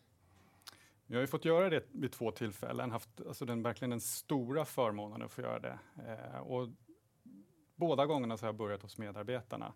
Jag 1.06 1.16
har 1.16 1.20
ju 1.20 1.26
fått 1.26 1.44
göra 1.44 1.70
det 1.70 1.84
vid 1.92 2.12
två 2.12 2.30
tillfällen, 2.30 2.90
haft 2.90 3.08
alltså 3.26 3.44
den, 3.44 3.62
verkligen 3.62 3.90
den 3.90 4.00
stora 4.00 4.64
förmånen 4.64 5.22
att 5.22 5.32
få 5.32 5.40
göra 5.40 5.58
det. 5.58 5.78
Eh, 6.06 6.40
och 6.40 6.68
båda 7.76 8.06
gångerna 8.06 8.36
så 8.36 8.42
har 8.44 8.48
jag 8.48 8.56
börjat 8.56 8.82
hos 8.82 8.98
medarbetarna. 8.98 9.72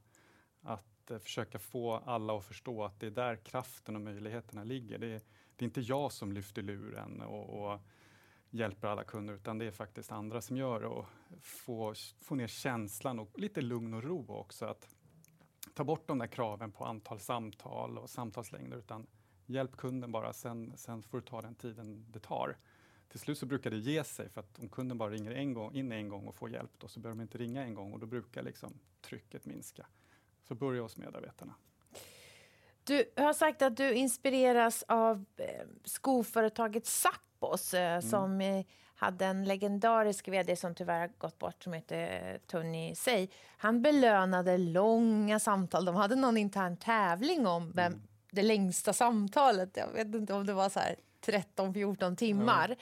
Att 0.63 0.96
att 1.07 1.11
eh, 1.11 1.19
försöka 1.19 1.59
få 1.59 1.93
alla 1.93 2.39
att 2.39 2.45
förstå 2.45 2.85
att 2.85 3.01
det 3.01 3.07
är 3.07 3.11
där 3.11 3.37
kraften 3.37 3.97
och 3.97 4.03
möjligheterna 4.03 4.65
ligger. 4.65 4.99
Det 4.99 5.07
är, 5.07 5.21
det 5.57 5.63
är 5.63 5.65
inte 5.65 5.81
jag 5.81 6.13
som 6.13 6.33
lyfter 6.33 6.63
luren 6.63 7.23
och, 7.23 7.73
och, 7.73 7.81
hjälper 8.51 8.89
alla 8.89 9.05
kunder, 9.05 9.35
utan 9.35 9.59
det 9.59 9.65
är 9.65 9.71
faktiskt 9.71 10.13
andra 10.13 10.41
som 10.41 10.57
gör 10.57 10.81
det. 10.81 10.87
Och 10.87 11.07
få, 11.41 11.95
få 12.21 12.35
ner 12.35 12.47
känslan 12.47 13.19
och 13.19 13.39
lite 13.39 13.61
lugn 13.61 13.95
och 13.95 14.03
ro 14.03 14.27
också. 14.29 14.67
Att 14.67 14.89
ta 15.75 15.85
bort 15.85 16.09
de 16.09 16.19
där 16.19 16.27
kraven 16.27 16.73
på 16.73 16.85
antal 16.85 17.21
samtal 17.21 17.99
och 17.99 18.11
samtalslängder, 18.11 18.77
utan 18.77 19.07
hjälp 19.47 19.77
kunden 19.77 20.13
bara, 20.13 20.33
sen, 20.33 20.73
sen 20.77 21.03
får 21.03 21.19
du 21.19 21.27
ta 21.27 21.43
den 21.43 21.55
tiden 21.55 22.07
det 22.13 22.21
tar. 22.21 22.57
Till 23.09 23.21
slut 23.21 23.39
så 23.39 23.47
brukar 23.47 23.71
det 23.71 23.79
ge 23.79 24.05
sig, 24.05 24.29
för 24.29 24.41
att 24.41 24.59
om 24.59 24.69
kunden 24.69 24.99
bara 24.99 25.11
ringer 25.11 25.31
en 25.31 25.55
gång, 25.55 25.75
in 25.75 25.93
en 25.93 26.09
gång 26.09 26.27
och 26.27 26.35
får 26.35 26.51
hjälp, 26.51 26.73
då, 26.79 26.89
så 26.89 27.01
behöver 27.01 27.19
de 27.19 27.23
inte 27.23 27.39
ringa 27.39 27.65
en 27.65 27.75
gång 27.75 27.93
och 27.93 28.01
då 28.01 28.07
brukar 28.07 28.43
liksom 28.43 28.79
trycket 29.01 29.45
minska. 29.45 29.87
Så 30.49 30.55
börja 30.55 30.83
hos 30.83 30.97
medarbetarna. 30.97 31.55
Du 32.85 33.13
har 33.17 33.33
sagt 33.33 33.63
att 33.63 33.77
du 33.77 33.95
inspireras 33.95 34.85
av 34.89 35.25
eh, 35.37 35.67
skoföretaget 35.85 36.87
Sappos 36.87 37.75
eh, 37.75 37.91
mm. 37.91 38.03
som 38.03 38.41
eh, 38.41 38.65
hade 38.95 39.27
en 39.27 39.45
legendarisk 39.45 40.29
vd 40.29 40.57
som 40.57 40.75
tyvärr 40.75 41.01
har 41.01 41.11
gått 41.19 41.39
bort 41.39 41.63
som 41.63 41.73
heter 41.73 42.39
Tony 42.47 42.95
Say. 42.95 43.29
Han 43.57 43.83
belönade 43.83 44.59
långa 44.59 45.39
samtal. 45.39 45.85
De 45.85 45.95
hade 45.95 46.15
någon 46.17 46.37
intern 46.37 46.77
tävling 46.77 47.47
om 47.47 47.73
vem 47.73 47.93
mm. 47.93 48.03
det 48.31 48.43
längsta 48.43 48.93
samtalet. 48.93 49.77
Jag 49.77 49.93
vet 49.93 50.15
inte 50.15 50.35
om 50.35 50.47
det 50.47 50.53
var 50.53 50.69
så 50.69 50.81
13-14 51.27 52.17
timmar. 52.17 52.77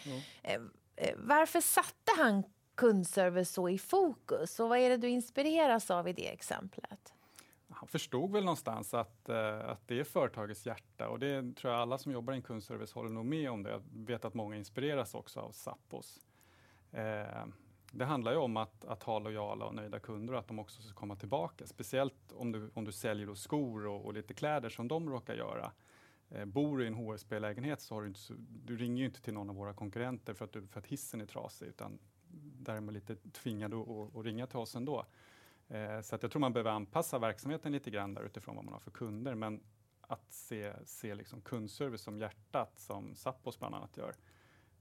Eh, 0.96 1.14
varför 1.16 1.60
satte 1.60 2.12
han 2.16 2.42
kundservice 2.74 3.50
så 3.50 3.68
i 3.68 3.78
fokus? 3.78 4.60
Och 4.60 4.68
vad 4.68 4.78
är 4.78 4.90
det 4.90 4.96
du 4.96 5.08
inspireras 5.08 5.90
av 5.90 6.08
i 6.08 6.12
det 6.12 6.28
exemplet? 6.28 7.13
Han 7.74 7.88
förstod 7.88 8.32
väl 8.32 8.44
någonstans 8.44 8.94
att, 8.94 9.28
eh, 9.28 9.68
att 9.68 9.88
det 9.88 10.00
är 10.00 10.04
företagets 10.04 10.66
hjärta 10.66 11.08
och 11.08 11.18
det 11.18 11.56
tror 11.56 11.72
jag 11.72 11.82
alla 11.82 11.98
som 11.98 12.12
jobbar 12.12 12.32
i 12.32 12.36
en 12.36 12.42
kundservice 12.42 12.92
håller 12.92 13.10
nog 13.10 13.24
med 13.24 13.50
om 13.50 13.62
det. 13.62 13.70
Jag 13.70 13.82
vet 13.92 14.24
att 14.24 14.34
många 14.34 14.56
inspireras 14.56 15.14
också 15.14 15.40
av 15.40 15.50
Sappos. 15.50 16.20
Eh, 16.92 17.46
det 17.92 18.04
handlar 18.04 18.32
ju 18.32 18.38
om 18.38 18.56
att, 18.56 18.84
att 18.84 19.02
ha 19.02 19.18
lojala 19.18 19.64
och 19.64 19.74
nöjda 19.74 19.98
kunder 19.98 20.34
och 20.34 20.40
att 20.40 20.48
de 20.48 20.58
också 20.58 20.82
ska 20.82 20.94
komma 20.94 21.16
tillbaka. 21.16 21.66
Speciellt 21.66 22.32
om 22.32 22.52
du, 22.52 22.70
om 22.74 22.84
du 22.84 22.92
säljer 22.92 23.34
skor 23.34 23.86
och, 23.86 24.04
och 24.04 24.14
lite 24.14 24.34
kläder 24.34 24.68
som 24.68 24.88
de 24.88 25.10
råkar 25.10 25.34
göra. 25.34 25.72
Eh, 26.28 26.44
bor 26.44 26.78
du 26.78 26.84
i 26.84 26.86
en 26.86 26.94
HSB-lägenhet 26.94 27.80
så 27.80 27.94
har 27.94 28.02
du 28.02 28.08
inte, 28.08 28.20
du 28.64 28.76
ringer 28.76 29.02
du 29.02 29.06
inte 29.06 29.22
till 29.22 29.34
någon 29.34 29.50
av 29.50 29.56
våra 29.56 29.74
konkurrenter 29.74 30.34
för 30.34 30.44
att, 30.44 30.52
du, 30.52 30.66
för 30.66 30.80
att 30.80 30.86
hissen 30.86 31.20
är 31.20 31.26
trasig, 31.26 31.66
utan 31.66 31.98
där 32.60 32.76
är 32.76 32.80
man 32.80 32.94
lite 32.94 33.16
tvingad 33.16 33.74
att, 33.74 34.16
att 34.16 34.24
ringa 34.24 34.46
till 34.46 34.58
oss 34.58 34.74
ändå. 34.74 35.06
Eh, 35.68 36.00
så 36.00 36.14
att 36.14 36.22
jag 36.22 36.32
tror 36.32 36.40
man 36.40 36.52
behöver 36.52 36.70
anpassa 36.70 37.18
verksamheten 37.18 37.72
lite 37.72 37.90
grann 37.90 38.14
där 38.14 38.22
utifrån 38.22 38.56
vad 38.56 38.64
man 38.64 38.74
har 38.74 38.80
för 38.80 38.90
kunder. 38.90 39.34
Men 39.34 39.60
att 40.00 40.32
se, 40.32 40.72
se 40.86 41.14
liksom 41.14 41.40
kundservice 41.40 42.02
som 42.02 42.18
hjärtat, 42.18 42.78
som 42.78 43.14
Sappos 43.14 43.58
bland 43.58 43.74
annat 43.74 43.96
gör, 43.96 44.14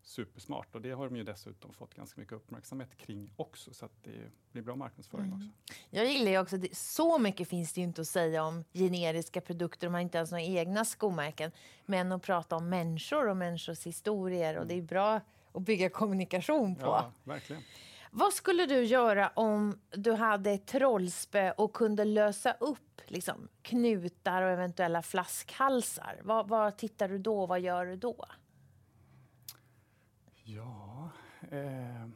supersmart. 0.02 0.76
Och 0.76 0.82
det 0.82 0.92
har 0.92 1.06
de 1.10 1.16
ju 1.16 1.24
dessutom 1.24 1.74
fått 1.74 1.94
ganska 1.94 2.22
mycket 2.22 2.34
uppmärksamhet 2.34 2.98
kring 2.98 3.32
också, 3.36 3.74
så 3.74 3.86
att 3.86 4.04
det 4.04 4.32
blir 4.52 4.62
bra 4.62 4.76
marknadsföring 4.76 5.26
mm. 5.26 5.38
också. 5.38 5.76
Jag 5.90 6.06
gillar 6.06 6.32
ju 6.32 6.40
också, 6.40 6.58
det, 6.58 6.78
så 6.78 7.20
mycket 7.20 7.50
finns 7.50 7.74
det 7.74 7.82
ju 7.82 7.88
inte 7.88 8.02
att 8.02 8.08
säga 8.08 8.44
om 8.44 8.64
generiska 8.74 9.42
produkter 9.42 9.88
om 9.88 9.94
man 9.94 10.02
inte 10.02 10.18
ens 10.18 10.32
har 10.32 10.40
egna 10.40 10.86
skomärken. 10.86 11.52
Men 11.86 12.12
att 12.12 12.22
prata 12.22 12.56
om 12.56 12.70
människor 12.70 13.28
och 13.28 13.38
människors 13.38 13.86
historier 13.86 14.50
mm. 14.50 14.62
och 14.62 14.68
det 14.68 14.78
är 14.78 14.82
bra 14.82 15.22
att 15.52 15.62
bygga 15.62 15.90
kommunikation 15.90 16.76
på. 16.76 16.86
Ja, 16.86 17.12
verkligen. 17.24 17.62
Vad 18.16 18.34
skulle 18.34 18.66
du 18.66 18.84
göra 18.84 19.32
om 19.36 19.80
du 19.92 20.12
hade 20.12 20.52
ett 20.52 20.68
trollspö 20.68 21.52
och 21.52 21.74
kunde 21.74 22.06
lösa 22.06 22.54
upp 22.54 23.02
liksom, 23.08 23.48
knutar 23.62 24.42
och 24.42 24.50
eventuella 24.50 25.02
flaskhalsar? 25.02 26.22
Vad, 26.24 26.48
vad 26.48 26.78
tittar 26.78 27.10
du 27.10 27.18
då? 27.18 27.46
Vad 27.46 27.60
gör 27.60 27.86
du 27.86 27.96
då? 27.96 28.26
Ja, 30.44 31.10
eh, 31.42 32.08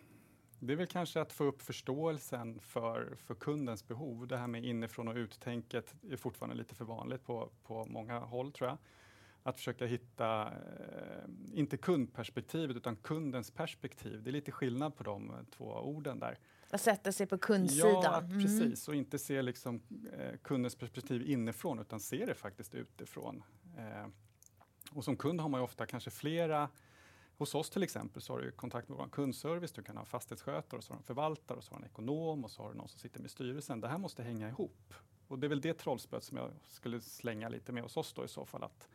det 0.60 0.74
är 0.74 0.76
väl 0.76 0.88
kanske 0.88 1.22
att 1.22 1.34
få 1.34 1.44
upp 1.44 1.62
förståelsen 1.62 2.60
för, 2.60 3.16
för 3.26 3.36
kundens 3.36 3.88
behov. 3.88 4.28
Det 4.28 4.38
här 4.38 4.48
med 4.48 4.66
inifrån 4.66 5.08
och 5.08 5.16
uttänket 5.16 5.96
är 6.12 6.18
fortfarande 6.18 6.56
lite 6.56 6.76
för 6.76 6.86
vanligt 6.86 7.26
på, 7.26 7.50
på 7.64 7.86
många 7.86 8.20
håll 8.20 8.52
tror 8.52 8.70
jag. 8.70 8.78
Att 9.48 9.58
försöka 9.58 9.86
hitta, 9.86 10.42
eh, 10.42 11.24
inte 11.54 11.78
kundperspektivet 11.78 12.78
utan 12.78 12.96
kundens 12.96 13.52
perspektiv. 13.52 14.24
Det 14.24 14.30
är 14.30 14.32
lite 14.32 14.52
skillnad 14.52 14.96
på 14.96 15.04
de 15.04 15.34
två 15.52 15.66
orden 15.66 16.20
där. 16.20 16.38
Att 16.70 16.82
sätta 16.82 17.12
sig 17.12 17.28
på 17.28 17.38
kundsidan. 17.38 18.04
Ja, 18.04 18.18
mm. 18.18 18.42
precis. 18.42 18.88
Och 18.88 18.96
inte 18.96 19.20
se 19.20 19.42
liksom, 19.42 19.82
eh, 20.14 20.38
kundens 20.38 20.76
perspektiv 20.76 21.30
inifrån 21.30 21.80
utan 21.80 22.00
se 22.00 22.26
det 22.26 22.34
faktiskt 22.34 22.76
utifrån. 22.76 23.44
Eh, 23.78 24.08
och 24.92 25.04
som 25.04 25.18
kund 25.18 25.42
har 25.42 25.50
man 25.50 25.62
ju 25.62 25.64
ofta 25.64 25.86
kanske 25.86 26.10
flera 26.10 26.70
Hos 27.38 27.56
oss 27.56 27.70
till 27.70 27.84
exempel 27.84 28.22
så 28.22 28.34
har 28.34 28.40
du 28.40 28.52
kontakt 28.52 28.90
med 28.90 28.98
vår 28.98 29.08
kundservice, 29.08 29.72
du 29.72 29.84
kan 29.84 29.98
ha 29.98 30.06
fastighetsskötare, 30.06 30.78
och 30.78 30.84
så 30.84 30.94
har 30.94 30.98
du 30.98 31.00
en 31.00 31.04
förvaltare, 31.04 31.58
och 31.58 31.64
så 31.64 31.74
har 31.74 31.80
du 31.80 31.86
en 31.86 31.92
ekonom 31.92 32.44
och 32.44 32.52
så 32.52 32.64
har 32.64 32.70
du 32.72 32.78
någon 32.78 32.88
som 32.88 33.00
sitter 33.00 33.22
med 33.22 33.32
styrelsen. 33.32 33.82
Det 33.82 33.88
här 33.88 33.98
måste 33.98 34.24
hänga 34.24 34.50
ihop. 34.50 34.94
Och 35.28 35.40
det 35.40 35.48
är 35.48 35.50
väl 35.50 35.62
det 35.62 35.74
trollspöet 35.74 36.24
som 36.24 36.38
jag 36.38 36.52
skulle 36.68 37.02
slänga 37.02 37.50
lite 37.50 37.72
med 37.72 37.84
hos 37.84 37.98
oss 37.98 38.14
då 38.14 38.26
i 38.26 38.28
så 38.28 38.46
fall. 38.46 38.64
Att 38.64 38.90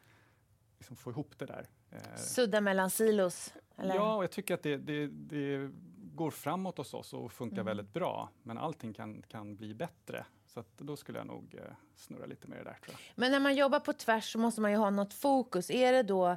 liksom 0.82 0.96
få 0.96 1.10
ihop 1.10 1.38
det 1.38 1.46
där. 1.46 1.66
Eh, 1.90 2.16
Sudda 2.16 2.60
mellan 2.60 2.90
silos? 2.90 3.54
Eller? 3.76 3.94
Ja, 3.94 4.14
och 4.16 4.22
jag 4.22 4.30
tycker 4.30 4.54
att 4.54 4.62
det, 4.62 4.76
det, 4.76 5.06
det 5.06 5.70
går 6.14 6.30
framåt 6.30 6.78
hos 6.78 6.94
oss 6.94 7.12
och 7.12 7.32
funkar 7.32 7.56
mm. 7.56 7.66
väldigt 7.66 7.92
bra. 7.92 8.28
Men 8.42 8.58
allting 8.58 8.92
kan, 8.92 9.22
kan 9.22 9.56
bli 9.56 9.74
bättre. 9.74 10.24
Så 10.46 10.64
då 10.76 10.96
skulle 10.96 11.18
jag 11.18 11.26
nog 11.26 11.54
eh, 11.54 11.74
snurra 11.96 12.26
lite 12.26 12.48
mer 12.48 12.56
där. 12.56 12.78
Tror 12.84 12.86
jag. 12.86 12.98
Men 13.14 13.30
när 13.30 13.40
man 13.40 13.54
jobbar 13.54 13.80
på 13.80 13.92
tvärs 13.92 14.32
så 14.32 14.38
måste 14.38 14.60
man 14.60 14.70
ju 14.70 14.76
ha 14.76 14.90
något 14.90 15.14
fokus. 15.14 15.70
Är 15.70 15.92
det 15.92 16.02
då 16.02 16.36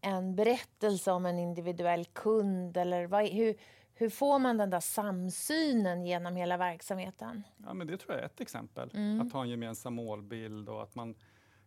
en 0.00 0.36
berättelse 0.36 1.12
om 1.12 1.26
en 1.26 1.38
individuell 1.38 2.04
kund? 2.04 2.76
Eller 2.76 3.06
vad, 3.06 3.28
hur, 3.28 3.54
hur 3.94 4.10
får 4.10 4.38
man 4.38 4.56
den 4.56 4.70
där 4.70 4.80
samsynen 4.80 6.06
genom 6.06 6.36
hela 6.36 6.56
verksamheten? 6.56 7.42
Ja, 7.56 7.74
men 7.74 7.86
det 7.86 7.96
tror 7.96 8.14
jag 8.14 8.22
är 8.22 8.26
ett 8.26 8.40
exempel. 8.40 8.90
Mm. 8.94 9.20
Att 9.20 9.32
ha 9.32 9.42
en 9.42 9.50
gemensam 9.50 9.94
målbild 9.94 10.68
och 10.68 10.82
att 10.82 10.94
man 10.94 11.14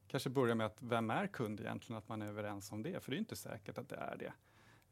kanske 0.07 0.29
börja 0.29 0.55
med 0.55 0.65
att 0.65 0.81
vem 0.81 1.09
är 1.09 1.27
kund 1.27 1.59
egentligen? 1.59 1.97
Att 1.97 2.09
man 2.09 2.21
är 2.21 2.27
överens 2.27 2.71
om 2.71 2.83
det, 2.83 3.03
för 3.03 3.11
det 3.11 3.17
är 3.17 3.19
inte 3.19 3.35
säkert 3.35 3.77
att 3.77 3.89
det 3.89 3.95
är 3.95 4.17
det. 4.17 4.33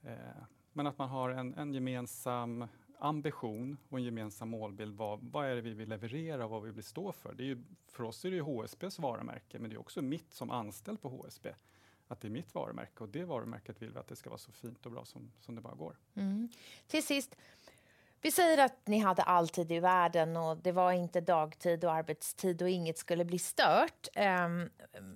Eh, 0.09 0.43
men 0.73 0.87
att 0.87 0.97
man 0.97 1.09
har 1.09 1.29
en, 1.29 1.53
en 1.53 1.73
gemensam 1.73 2.67
ambition 2.99 3.77
och 3.89 3.97
en 3.97 4.03
gemensam 4.03 4.49
målbild. 4.49 4.97
Vad, 4.97 5.19
vad 5.23 5.45
är 5.45 5.55
det 5.55 5.61
vi 5.61 5.73
vill 5.73 5.89
leverera 5.89 6.45
och 6.45 6.51
vad 6.51 6.63
vi 6.63 6.71
vill 6.71 6.83
stå 6.83 7.11
för? 7.11 7.33
Det 7.33 7.43
är 7.43 7.47
ju, 7.47 7.63
för 7.87 8.03
oss 8.03 8.25
är 8.25 8.29
det 8.29 8.35
ju 8.35 8.41
HSBs 8.41 8.99
varumärke, 8.99 9.59
men 9.59 9.69
det 9.69 9.75
är 9.75 9.79
också 9.79 10.01
mitt 10.01 10.33
som 10.33 10.51
anställd 10.51 11.01
på 11.01 11.09
HSB 11.09 11.53
att 12.07 12.21
det 12.21 12.27
är 12.27 12.29
mitt 12.29 12.55
varumärke 12.55 13.03
och 13.03 13.09
det 13.09 13.23
varumärket 13.23 13.81
vill 13.81 13.91
vi 13.91 13.99
att 13.99 14.07
det 14.07 14.15
ska 14.15 14.29
vara 14.29 14.37
så 14.37 14.51
fint 14.51 14.85
och 14.85 14.91
bra 14.91 15.05
som, 15.05 15.31
som 15.39 15.55
det 15.55 15.61
bara 15.61 15.75
går. 15.75 15.97
Mm. 16.13 16.49
Till 16.87 17.03
sist, 17.03 17.35
vi 18.21 18.31
säger 18.31 18.57
att 18.57 18.87
ni 18.87 18.99
hade 18.99 19.23
all 19.23 19.49
tid 19.49 19.71
i 19.71 19.79
världen 19.79 20.37
och 20.37 20.57
det 20.57 20.71
var 20.71 20.91
inte 20.91 21.21
dagtid 21.21 21.85
och 21.85 21.91
arbetstid 21.91 22.61
och 22.61 22.69
inget 22.69 22.97
skulle 22.97 23.25
bli 23.25 23.39
stört. 23.39 24.07
Um, 24.15 24.69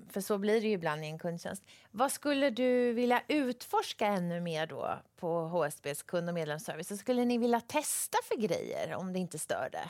för 0.10 0.22
så 0.22 0.38
blir 0.38 0.62
det 0.62 0.68
ju 0.68 0.74
ibland 0.74 1.04
i 1.04 1.08
en 1.08 1.20
kundtjänst. 1.20 1.64
Vad 1.92 2.12
skulle 2.12 2.50
du 2.50 2.94
vilja 2.94 3.22
utforska 3.28 4.08
ännu 4.08 4.42
mer 4.42 4.68
då 4.68 5.00
på 5.16 5.48
HSBs 5.48 6.04
kund 6.04 6.30
och 6.30 6.36
medlemsservice? 6.36 6.90
Vad 6.90 7.00
skulle 7.00 7.26
ni 7.26 7.38
vilja 7.38 7.62
testa 7.62 8.18
för 8.24 8.36
grejer 8.42 8.96
om 8.96 9.14
det 9.14 9.20
inte 9.20 9.40
störde? 9.40 9.90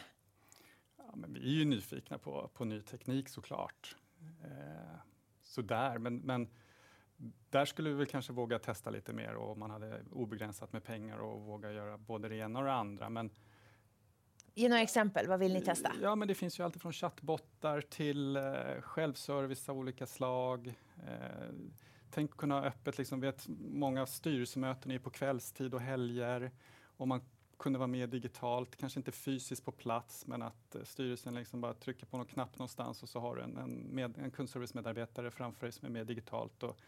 Ja, 0.97 1.15
men 1.15 1.33
vi 1.33 1.39
är 1.39 1.59
ju 1.59 1.65
nyfikna 1.65 2.17
på, 2.17 2.49
på 2.53 2.65
ny 2.65 2.81
teknik 2.81 3.29
såklart. 3.29 3.95
Eh, 4.43 4.99
sådär, 5.43 5.97
men, 5.97 6.17
men 6.17 6.47
där 7.49 7.65
skulle 7.65 7.89
vi 7.89 7.95
väl 7.95 8.05
kanske 8.05 8.33
våga 8.33 8.59
testa 8.59 8.89
lite 8.89 9.13
mer 9.13 9.33
och 9.33 9.57
man 9.57 9.71
hade 9.71 10.01
obegränsat 10.11 10.73
med 10.73 10.83
pengar 10.83 11.17
och 11.17 11.41
våga 11.41 11.71
göra 11.71 11.97
både 11.97 12.29
det 12.29 12.35
ena 12.35 12.59
och 12.59 12.65
det 12.65 12.73
andra. 12.73 13.09
Men 13.09 13.31
Ge 14.53 14.69
några 14.69 14.81
exempel, 14.81 15.27
vad 15.27 15.39
vill 15.39 15.53
ni 15.53 15.61
testa? 15.61 15.91
Ja, 16.01 16.15
men 16.15 16.27
det 16.27 16.35
finns 16.35 16.59
ju 16.59 16.63
allt 16.63 16.81
från 16.81 16.93
chattbottar 16.93 17.81
till 17.81 18.35
eh, 18.35 18.43
självservice 18.81 19.69
av 19.69 19.77
olika 19.77 20.05
slag. 20.05 20.73
Eh, 21.07 21.49
tänk 22.11 22.37
kunna 22.37 22.55
ha 22.55 22.65
öppet, 22.65 22.97
liksom, 22.97 23.19
vet, 23.19 23.47
många 23.59 24.05
styrelsemöten 24.05 24.91
är 24.91 24.99
på 24.99 25.09
kvällstid 25.09 25.73
och 25.73 25.81
helger. 25.81 26.51
Och 26.97 27.07
man 27.07 27.21
kunde 27.59 27.79
vara 27.79 27.87
med 27.87 28.09
digitalt, 28.09 28.75
kanske 28.75 28.99
inte 28.99 29.11
fysiskt 29.11 29.65
på 29.65 29.71
plats, 29.71 30.27
men 30.27 30.41
att 30.41 30.75
eh, 30.75 30.83
styrelsen 30.83 31.35
liksom 31.35 31.61
bara 31.61 31.73
trycker 31.73 32.05
på 32.05 32.17
någon 32.17 32.25
knapp 32.25 32.59
någonstans 32.59 33.03
och 33.03 33.09
så 33.09 33.19
har 33.19 33.35
du 33.35 33.41
en, 33.41 33.57
en, 33.57 33.71
med, 33.71 34.17
en 34.17 34.31
kundservice-medarbetare 34.31 35.31
framför 35.31 35.65
dig 35.65 35.71
som 35.71 35.85
är 35.85 35.91
med 35.91 36.07
digitalt. 36.07 36.63
Och, 36.63 36.79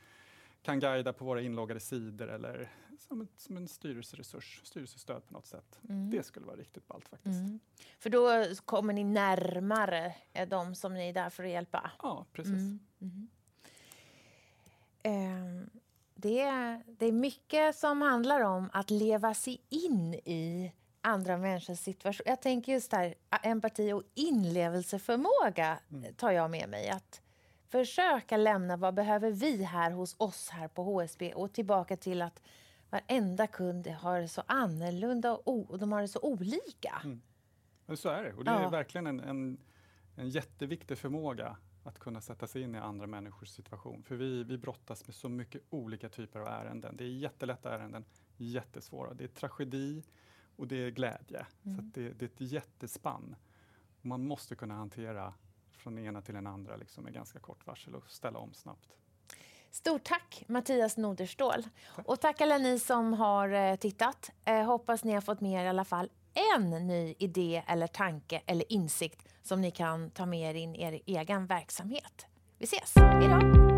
kan 0.61 0.79
guida 0.79 1.13
på 1.13 1.25
våra 1.25 1.41
inloggade 1.41 1.79
sidor 1.79 2.27
eller 2.27 2.69
som, 2.99 3.21
ett, 3.21 3.39
som 3.39 3.57
en 3.57 3.67
styrelseresurs, 3.67 4.61
styrelsestöd 4.63 5.27
på 5.27 5.33
något 5.33 5.45
sätt. 5.45 5.79
Mm. 5.89 6.09
Det 6.09 6.23
skulle 6.23 6.45
vara 6.45 6.57
riktigt 6.57 6.87
ballt 6.87 7.07
faktiskt. 7.07 7.39
Mm. 7.39 7.59
För 7.99 8.09
då 8.09 8.45
kommer 8.65 8.93
ni 8.93 9.03
närmare 9.03 10.15
de 10.47 10.75
som 10.75 10.93
ni 10.93 11.09
är 11.09 11.13
där 11.13 11.29
för 11.29 11.43
att 11.43 11.49
hjälpa? 11.49 11.91
Ja, 12.01 12.25
precis. 12.33 12.53
Mm. 12.53 13.27
Eh, 15.03 15.67
det, 16.15 16.41
är, 16.41 16.83
det 16.85 17.05
är 17.05 17.11
mycket 17.11 17.75
som 17.75 18.01
handlar 18.01 18.41
om 18.41 18.69
att 18.73 18.89
leva 18.89 19.33
sig 19.33 19.61
in 19.69 20.13
i 20.13 20.71
andra 21.01 21.37
människors 21.37 21.79
situation. 21.79 22.23
Jag 22.25 22.41
tänker 22.41 22.71
just 22.71 22.91
där, 22.91 23.15
empati 23.43 23.93
och 23.93 24.03
inlevelseförmåga 24.13 25.79
mm. 25.91 26.13
tar 26.13 26.31
jag 26.31 26.51
med 26.51 26.69
mig. 26.69 26.89
Att 26.89 27.21
försöka 27.71 28.37
lämna 28.37 28.77
vad 28.77 28.93
behöver 28.93 29.31
vi 29.31 29.63
här 29.63 29.91
hos 29.91 30.15
oss 30.17 30.49
här 30.49 30.67
på 30.67 30.83
HSB 30.83 31.33
och 31.33 31.53
tillbaka 31.53 31.97
till 31.97 32.21
att 32.21 32.41
varenda 32.89 33.47
kund 33.47 33.87
har 33.87 34.19
det 34.19 34.27
så 34.27 34.43
annorlunda 34.47 35.33
och, 35.33 35.79
de 35.79 35.91
har 35.91 36.01
det 36.01 36.07
så 36.07 36.19
olika. 36.21 37.01
Mm. 37.03 37.21
Men 37.85 37.97
så 37.97 38.09
är 38.09 38.23
det 38.23 38.33
och 38.33 38.43
det 38.43 38.51
ja. 38.51 38.67
är 38.67 38.69
verkligen 38.69 39.07
en, 39.07 39.19
en, 39.19 39.57
en 40.15 40.29
jätteviktig 40.29 40.97
förmåga 40.97 41.57
att 41.83 41.99
kunna 41.99 42.21
sätta 42.21 42.47
sig 42.47 42.61
in 42.61 42.75
i 42.75 42.77
andra 42.77 43.07
människors 43.07 43.49
situation. 43.49 44.03
För 44.03 44.15
vi, 44.15 44.43
vi 44.43 44.57
brottas 44.57 45.07
med 45.07 45.15
så 45.15 45.29
mycket 45.29 45.61
olika 45.69 46.09
typer 46.09 46.39
av 46.39 46.47
ärenden. 46.47 46.97
Det 46.97 47.03
är 47.03 47.07
jättelätta 47.07 47.75
ärenden, 47.75 48.05
jättesvåra. 48.37 49.13
Det 49.13 49.23
är 49.23 49.27
tragedi 49.27 50.03
och 50.55 50.67
det 50.67 50.75
är 50.75 50.89
glädje. 50.89 51.45
Mm. 51.63 51.77
Så 51.77 51.99
det, 51.99 52.09
det, 52.09 52.25
är 52.25 52.29
ett 52.29 52.51
jättespann. 52.51 53.35
man 54.01 54.27
måste 54.27 54.55
kunna 54.55 54.73
hantera 54.73 55.33
från 55.81 55.95
den 55.95 56.05
ena 56.05 56.21
till 56.21 56.33
den 56.33 56.47
andra 56.47 56.75
liksom, 56.75 57.03
med 57.03 57.13
ganska 57.13 57.39
kort 57.39 57.67
varsel 57.67 57.95
och 57.95 58.11
ställa 58.11 58.39
om 58.39 58.53
snabbt. 58.53 58.89
Stort 59.71 60.03
tack 60.03 60.43
Mattias 60.47 60.97
Noderstål. 60.97 61.63
Tack. 61.95 62.07
Och 62.07 62.19
tack 62.19 62.41
alla 62.41 62.57
ni 62.57 62.79
som 62.79 63.13
har 63.13 63.49
eh, 63.49 63.75
tittat. 63.75 64.31
Eh, 64.45 64.63
hoppas 64.63 65.03
ni 65.03 65.13
har 65.13 65.21
fått 65.21 65.41
med 65.41 65.61
er 65.61 65.65
i 65.65 65.69
alla 65.69 65.85
fall 65.85 66.09
en 66.33 66.69
ny 66.69 67.15
idé 67.19 67.63
eller 67.67 67.87
tanke 67.87 68.41
eller 68.45 68.73
insikt 68.73 69.27
som 69.41 69.61
ni 69.61 69.71
kan 69.71 70.09
ta 70.09 70.25
med 70.25 70.55
er 70.55 70.59
in 70.59 70.75
i 70.75 70.83
er 70.83 71.01
egen 71.05 71.47
verksamhet. 71.47 72.25
Vi 72.57 72.65
ses! 72.65 72.93
Hej 72.95 73.27
då! 73.27 73.70